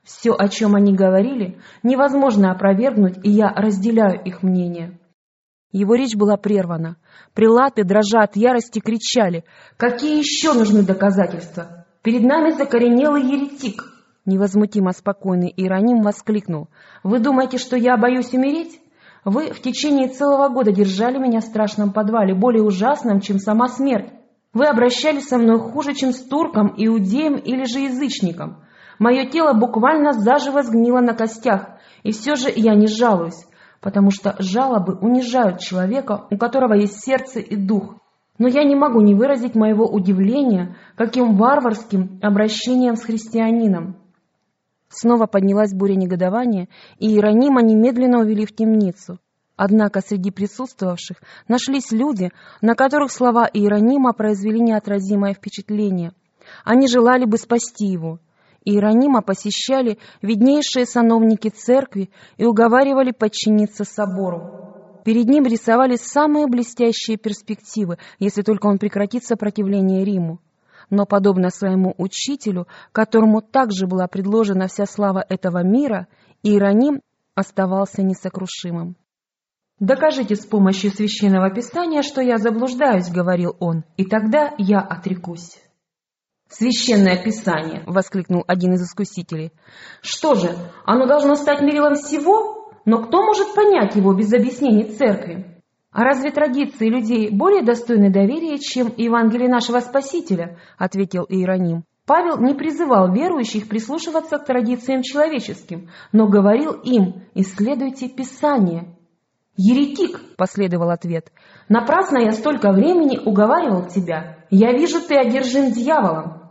[0.04, 4.98] Все, о чем они говорили, невозможно опровергнуть, и я разделяю их мнение».
[5.74, 6.98] Его речь была прервана.
[7.34, 9.44] Прилаты, дрожа от ярости, кричали.
[9.76, 11.88] «Какие еще нужны доказательства?
[12.04, 13.84] Перед нами закоренелый еретик!»
[14.26, 16.70] Невозмутимо спокойный Иероним воскликнул.
[17.04, 18.80] «Вы думаете, что я боюсь умереть?
[19.26, 24.12] Вы в течение целого года держали меня в страшном подвале, более ужасном, чем сама смерть.
[24.54, 28.64] Вы обращались со мной хуже, чем с турком, иудеем или же язычником.
[29.00, 31.70] Мое тело буквально заживо сгнило на костях,
[32.04, 33.48] и все же я не жалуюсь
[33.84, 37.98] потому что жалобы унижают человека, у которого есть сердце и дух.
[38.40, 43.98] Но я не могу не выразить моего удивления, каким варварским обращением с христианином.
[44.88, 49.20] Снова поднялась буря негодования, и Иеронима немедленно увели в темницу.
[49.56, 51.18] Однако среди присутствовавших
[51.48, 52.32] нашлись люди,
[52.62, 56.14] на которых слова Иеронима произвели неотразимое впечатление.
[56.64, 58.20] Они желали бы спасти его–
[58.66, 65.02] Иеронима посещали виднейшие сановники церкви и уговаривали подчиниться собору.
[65.04, 70.40] Перед ним рисовались самые блестящие перспективы, если только он прекратит сопротивление Риму.
[70.90, 76.08] Но, подобно своему учителю, которому также была предложена вся слава этого мира,
[76.42, 77.02] Иероним
[77.36, 78.96] оставался несокрушимым.
[79.80, 85.58] «Докажите с помощью священного писания, что я заблуждаюсь»,— говорил он,— «и тогда я отрекусь».
[86.56, 89.54] «Священное писание!»— воскликнул один из искусителей.
[90.02, 92.72] «Что же, оно должно стать мерилом всего?
[92.86, 95.62] Но кто может понять его без объяснений церкви?
[95.92, 101.86] А разве традиции людей более достойны доверия, чем Евангелие нашего Спасителя?»— ответил Иероним.
[102.06, 108.96] Павел не призывал верующих прислушиваться к традициям человеческим, но говорил им «исследуйте Писание».
[109.58, 111.32] «Еретик!»— последовал ответ.
[111.68, 114.38] «Напрасно я столько времени уговаривал тебя.
[114.52, 116.43] Я вижу, ты одержим дьяволом».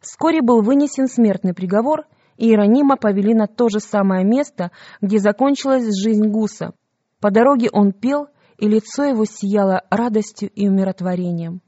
[0.00, 4.70] Вскоре был вынесен смертный приговор, и Иеронима повели на то же самое место,
[5.00, 6.72] где закончилась жизнь Гуса.
[7.20, 8.28] По дороге он пел,
[8.58, 11.62] и лицо его сияло радостью и умиротворением.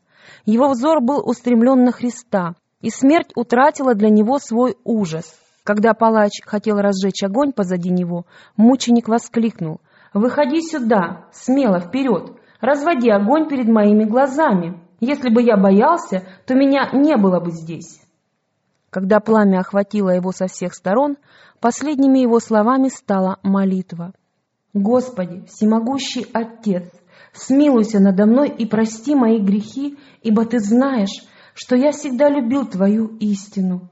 [0.44, 5.36] Его взор был устремлен на Христа, и смерть утратила для него свой ужас.
[5.64, 8.26] Когда палач хотел разжечь огонь позади него,
[8.56, 9.80] мученик воскликнул
[10.14, 14.80] «Выходи сюда, смело вперед, разводи огонь перед моими глазами.
[15.00, 18.00] Если бы я боялся, то меня не было бы здесь».
[18.90, 21.16] Когда пламя охватило его со всех сторон,
[21.60, 24.12] последними его словами стала молитва.
[24.74, 26.90] «Господи, всемогущий Отец,
[27.32, 31.24] смилуйся надо мной и прости мои грехи, ибо Ты знаешь,
[31.54, 33.88] что я всегда любил Твою истину».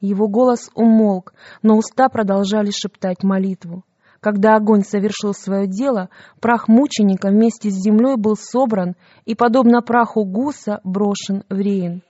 [0.00, 3.84] Его голос умолк, но уста продолжали шептать молитву.
[4.20, 6.08] Когда огонь совершил свое дело,
[6.40, 8.96] прах мученика вместе с землей был собран
[9.26, 12.02] и, подобно праху гуса, брошен в рейн.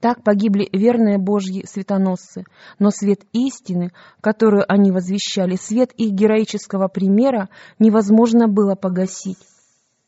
[0.00, 2.44] Так погибли верные Божьи светоносцы,
[2.78, 3.92] но свет истины,
[4.22, 9.38] которую они возвещали, свет их героического примера невозможно было погасить.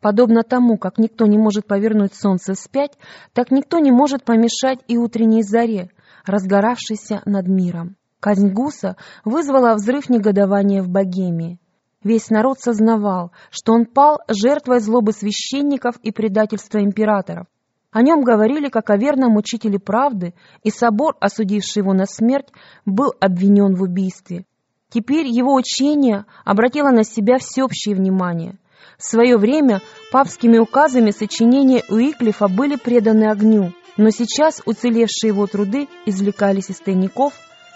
[0.00, 2.96] Подобно тому, как никто не может повернуть солнце вспять,
[3.34, 5.90] так никто не может помешать и утренней заре,
[6.24, 7.96] разгоравшейся над миром.
[8.18, 11.58] Казнь Гуса вызвала взрыв негодования в Богемии.
[12.02, 17.46] Весь народ сознавал, что он пал жертвой злобы священников и предательства императоров.
[17.92, 20.32] О нем говорили как о верном учителе правды,
[20.62, 22.48] и собор, осудивший его на смерть,
[22.86, 24.46] был обвинен в убийстве.
[24.88, 28.58] Теперь его учение обратило на себя всеобщее внимание.
[28.98, 35.86] В свое время папскими указами сочинения Уиклифа были преданы огню, но сейчас уцелевшие его труды
[36.06, 37.34] извлекались из тайников,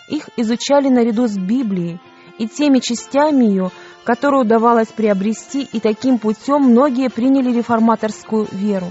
[0.09, 2.01] их изучали наряду с Библией
[2.39, 3.71] и теми частями ее,
[4.05, 8.87] которые удавалось приобрести, и таким путем многие приняли реформаторскую веру.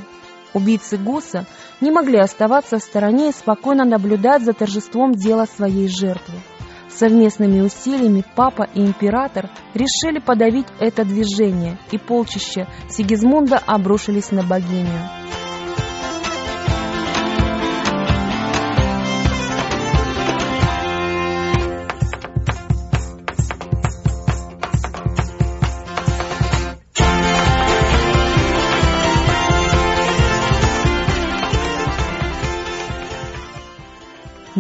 [0.56, 1.46] Убийцы Гуса
[1.82, 6.40] не могли оставаться в стороне и спокойно наблюдать за торжеством дела своей жертвы.
[6.88, 15.10] Совместными усилиями папа и император решили подавить это движение, и полчища Сигизмунда обрушились на Богемию.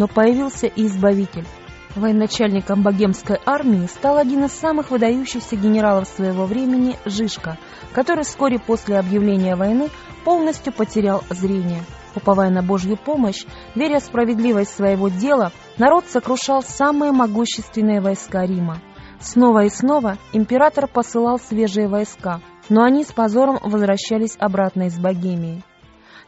[0.05, 1.47] Но появился и Избавитель.
[1.95, 7.57] Военачальником богемской армии стал один из самых выдающихся генералов своего времени Жишка,
[7.91, 9.89] который вскоре после объявления войны
[10.23, 11.81] полностью потерял зрение.
[12.13, 18.81] Уповая на Божью помощь, веря в справедливость своего дела, народ сокрушал самые могущественные войска Рима.
[19.19, 25.63] Снова и снова император посылал свежие войска, но они с позором возвращались обратно из Богемии.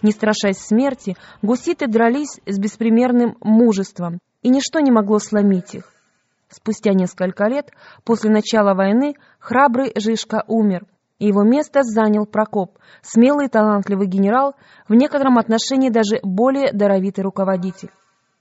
[0.02, 5.92] Не страшась смерти, гуситы дрались с беспримерным мужеством, и ничто не могло сломить их.
[6.50, 7.72] Спустя несколько лет
[8.06, 10.86] после начала войны храбрый Жишка умер,
[11.20, 14.56] и его место занял Прокоп, смелый и талантливый генерал,
[14.88, 17.90] в некотором отношении даже более даровитый руководитель.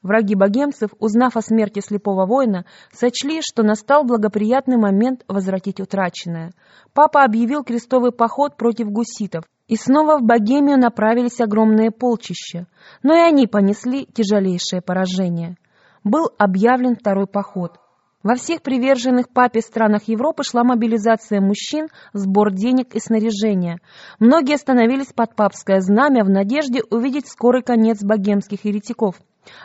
[0.02, 6.52] Враги богемцев, узнав о смерти слепого воина, сочли, что настал благоприятный момент возвратить утраченное.
[6.92, 12.66] Папа объявил крестовый поход против гуситов, и снова в Богемию направились огромные полчища,
[13.02, 15.56] но и они понесли тяжелейшее поражение.
[16.04, 17.80] Был объявлен второй поход.
[18.22, 23.78] Во всех приверженных папе странах Европы шла мобилизация мужчин, сбор денег и снаряжения.
[24.18, 29.14] Многие становились под папское знамя в надежде увидеть скорый конец богемских еретиков.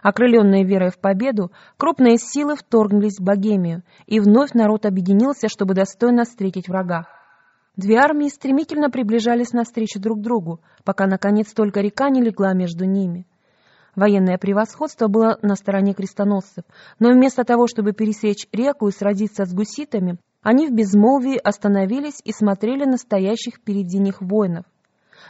[0.03, 6.23] Окрыленные верой в победу, крупные силы вторгнулись в Богемию, и вновь народ объединился, чтобы достойно
[6.23, 7.07] встретить врага.
[7.81, 13.25] Две армии стремительно приближались навстречу друг другу, пока, наконец, только река не легла между ними.
[13.95, 16.63] Военное превосходство было на стороне крестоносцев,
[16.99, 22.31] но вместо того, чтобы пересечь реку и сразиться с гуситами, они в безмолвии остановились и
[22.31, 24.65] смотрели на стоящих впереди них воинов.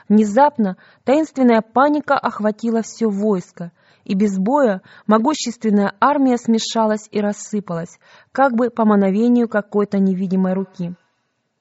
[0.10, 0.76] Внезапно
[1.06, 3.72] таинственная паника охватила все войско,
[4.04, 7.97] и без боя могущественная армия смешалась и рассыпалась,
[8.34, 10.95] как бы по мановению какой-то невидимой руки.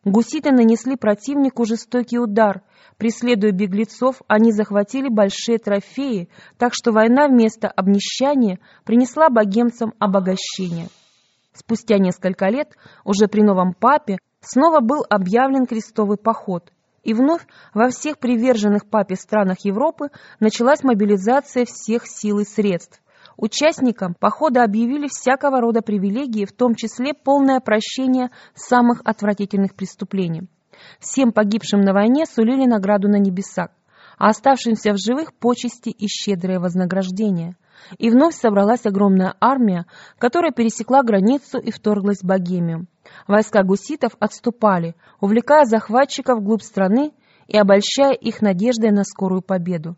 [0.05, 2.63] Гуситы нанесли противнику жестокий удар.
[2.97, 10.89] Преследуя беглецов, они захватили большие трофеи, так что война вместо обнищания принесла богемцам обогащение.
[11.53, 16.73] Спустя несколько лет, уже при новом папе, снова был объявлен крестовый поход.
[17.03, 23.03] И вновь во всех приверженных папе странах Европы началась мобилизация всех сил и средств.
[23.41, 30.43] Участникам похода объявили всякого рода привилегии, в том числе полное прощение самых отвратительных преступлений.
[30.99, 33.71] Всем погибшим на войне сулили награду на небесах,
[34.19, 37.57] а оставшимся в живых почести и щедрое вознаграждение.
[37.97, 39.87] И вновь собралась огромная армия,
[40.19, 42.89] которая пересекла границу и вторглась в Богемию.
[43.27, 47.15] Войска гуситов отступали, увлекая захватчиков вглубь страны
[47.49, 49.97] и обольщая их надеждой на скорую победу.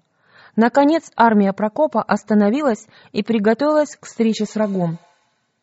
[0.55, 4.98] Наконец армия Прокопа остановилась и приготовилась к встрече с врагом.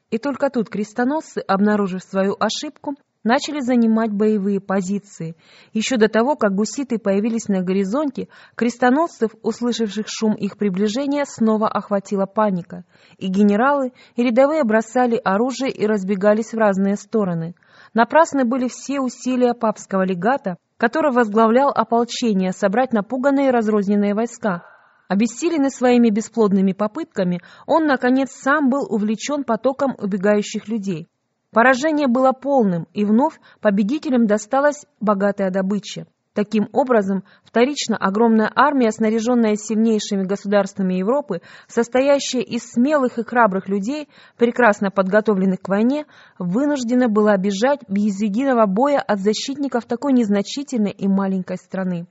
[0.09, 5.35] И только тут крестоносцы, обнаружив свою ошибку, начали занимать боевые позиции.
[5.73, 12.25] Еще до того, как гуситы появились на горизонте, крестоносцев, услышавших шум их приближения, снова охватила
[12.25, 12.83] паника.
[13.19, 17.53] И генералы, и рядовые бросали оружие и разбегались в разные стороны.
[17.93, 24.63] Напрасны были все усилия папского легата, который возглавлял ополчение собрать напуганные разрозненные войска.
[25.09, 31.07] Обессиленный своими бесплодными попытками, он, наконец, сам был увлечен потоком убегающих людей.
[31.51, 36.05] Поражение было полным, и вновь победителям досталась богатая добыча.
[36.35, 44.09] Таким образом, вторично огромная армия, снаряженная сильнейшими государствами Европы, состоящая из смелых и храбрых людей,
[44.37, 46.05] прекрасно подготовленных к войне,
[46.37, 52.05] вынуждена была бежать без единого боя от защитников такой незначительной и маленькой страны.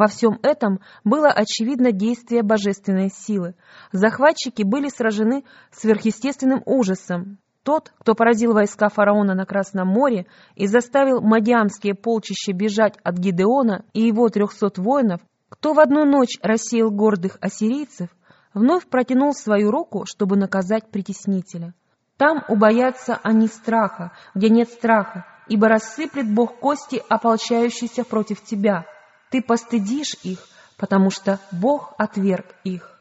[0.00, 3.54] Во всем этом было очевидно действие божественной силы.
[3.92, 7.36] Захватчики были сражены сверхъестественным ужасом.
[7.64, 10.24] Тот, кто поразил войска фараона на Красном море
[10.54, 15.20] и заставил мадиамские полчища бежать от Гидеона и его трехсот воинов,
[15.50, 18.08] кто в одну ночь рассеял гордых ассирийцев,
[18.54, 21.74] вновь протянул свою руку, чтобы наказать притеснителя.
[22.16, 28.86] Там убоятся они страха, где нет страха, ибо рассыплет Бог кости, ополчающиеся против тебя—
[29.30, 33.00] ты постыдишь их, потому что Бог отверг их.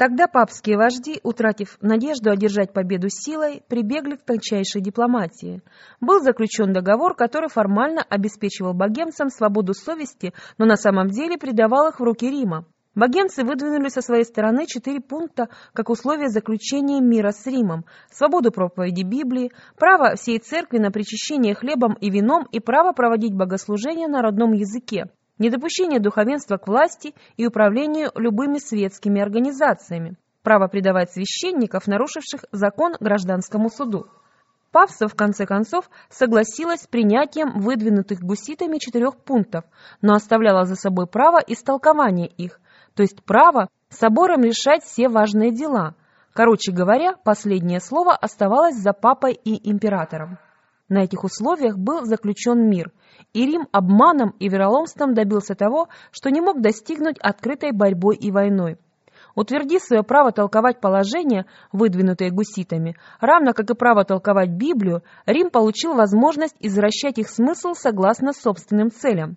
[0.00, 5.60] Тогда папские вожди, утратив надежду одержать победу силой, прибегли к тончайшей дипломатии.
[6.00, 12.00] Был заключен договор, который формально обеспечивал богемцам свободу совести, но на самом деле придавал их
[12.00, 12.64] в руки Рима.
[12.94, 19.02] Богемцы выдвинули со своей стороны четыре пункта как условие заключения мира с Римом, свободу проповеди
[19.02, 24.52] Библии, право всей церкви на причащение хлебом и вином и право проводить богослужения на родном
[24.52, 32.92] языке недопущение духовенства к власти и управлению любыми светскими организациями, право предавать священников, нарушивших закон
[33.00, 34.06] гражданскому суду.
[34.70, 39.64] Павса, в конце концов, согласилась с принятием выдвинутых гуситами четырех пунктов,
[40.00, 42.60] но оставляла за собой право истолкования их,
[42.94, 45.96] то есть право собором решать все важные дела.
[46.34, 50.38] Короче говоря, последнее слово оставалось за папой и императором.
[50.90, 52.90] На этих условиях был заключен мир,
[53.32, 58.76] и Рим обманом и вероломством добился того, что не мог достигнуть открытой борьбой и войной.
[59.36, 65.94] Утвердив свое право толковать положения, выдвинутые гуситами, равно как и право толковать Библию, Рим получил
[65.94, 69.36] возможность извращать их смысл согласно собственным целям.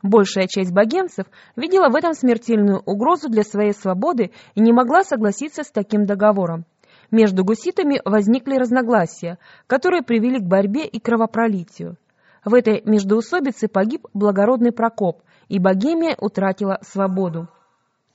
[0.00, 1.26] Большая часть богемцев
[1.56, 6.66] видела в этом смертельную угрозу для своей свободы и не могла согласиться с таким договором.
[7.14, 9.38] Между гуситами возникли разногласия,
[9.68, 11.96] которые привели к борьбе и кровопролитию.
[12.44, 17.46] В этой междоусобице погиб благородный Прокоп, и Богемия утратила свободу.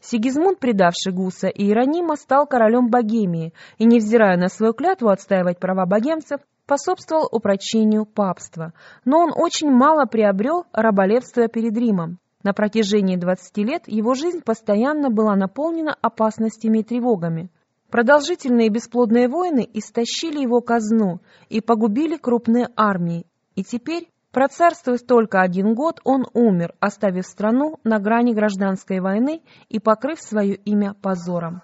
[0.01, 5.85] Сигизмунд, предавший Гуса и Иеронима, стал королем Богемии и, невзирая на свою клятву отстаивать права
[5.85, 8.73] богемцев, способствовал упрочению папства.
[9.05, 12.17] Но он очень мало приобрел раболепство перед Римом.
[12.43, 17.49] На протяжении 20 лет его жизнь постоянно была наполнена опасностями и тревогами.
[17.89, 23.25] Продолжительные бесплодные войны истощили его казну и погубили крупные армии,
[23.55, 29.79] и теперь Процарствуя только один год, он умер, оставив страну на грани гражданской войны и
[29.79, 31.63] покрыв свое имя позором.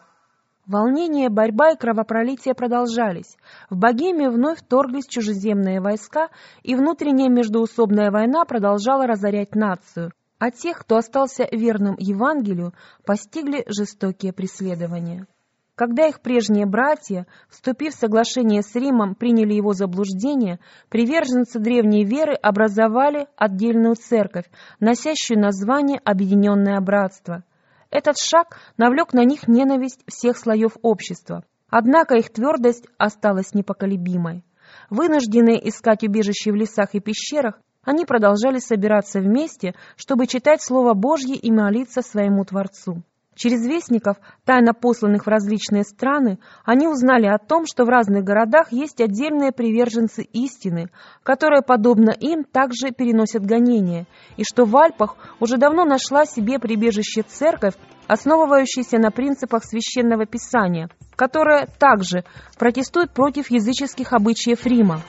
[0.65, 3.37] Волнение, борьба и кровопролитие продолжались.
[3.69, 6.29] В Богемию вновь вторглись чужеземные войска,
[6.63, 12.73] и внутренняя междоусобная война продолжала разорять нацию, а тех, кто остался верным Евангелию,
[13.05, 15.27] постигли жестокие преследования.
[15.75, 22.33] Когда их прежние братья, вступив в соглашение с Римом, приняли его заблуждение, приверженцы древней веры
[22.33, 24.45] образовали отдельную церковь,
[24.79, 27.43] носящую название «Объединенное братство».
[27.91, 31.43] Этот шаг навлек на них ненависть всех слоев общества.
[31.69, 34.45] Однако их твердость осталась непоколебимой.
[34.89, 41.35] Вынужденные искать убежище в лесах и пещерах, они продолжали собираться вместе, чтобы читать Слово Божье
[41.35, 43.03] и молиться своему Творцу.
[43.35, 44.15] Через вестников,
[44.45, 49.51] тайно посланных в различные страны, они узнали о том, что в разных городах есть отдельные
[49.51, 50.89] приверженцы истины,
[51.21, 54.07] которые, подобно им, также переносят гонения,
[54.37, 57.73] и что в Альпах уже давно нашла себе прибежище церковь,
[58.07, 62.23] основывающаяся на принципах священного писания, которая также
[62.57, 65.01] протестует против языческих обычаев Рима.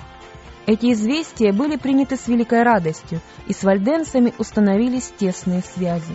[0.67, 6.15] Эти известия были приняты с великой радостью, и с вальденцами установились тесные связи.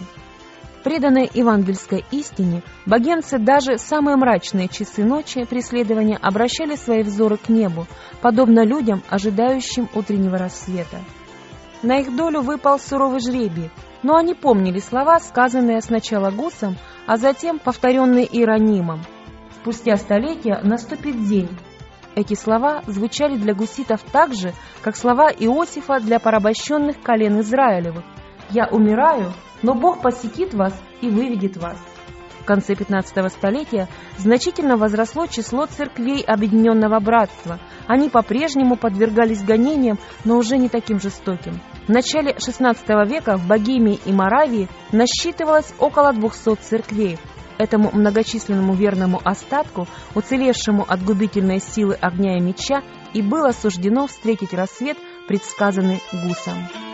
[0.84, 7.86] Преданные евангельской истине, богемцы даже самые мрачные часы ночи преследования обращали свои взоры к небу,
[8.21, 10.97] подобно людям, ожидающим утреннего рассвета.
[11.84, 13.69] На их долю выпал суровый жребий,
[14.01, 19.01] но они помнили слова, сказанные сначала гусом, а затем повторенные Иеронимом.
[19.61, 21.49] Спустя столетия наступит день.
[22.15, 28.03] Эти слова звучали для гуситов так же, как слова Иосифа для порабощенных колен Израилевых.
[28.49, 29.32] «Я умираю,
[29.62, 31.78] но Бог посетит вас и выведет вас.
[32.41, 33.88] В конце 15 столетия
[34.18, 37.59] значительно возросло число церквей Объединенного Братства.
[37.86, 41.62] Они по-прежнему подвергались гонениям, но уже не таким жестоким.
[41.88, 47.20] В начале 16 века в Богемии и Моравии насчитывалось около 200 церквей.
[47.59, 52.82] Этому многочисленному верному остатку, уцелевшему от губительной силы огня и меча,
[53.14, 54.97] и было суждено встретить рассвет,
[55.28, 56.90] предсказанный Гусом.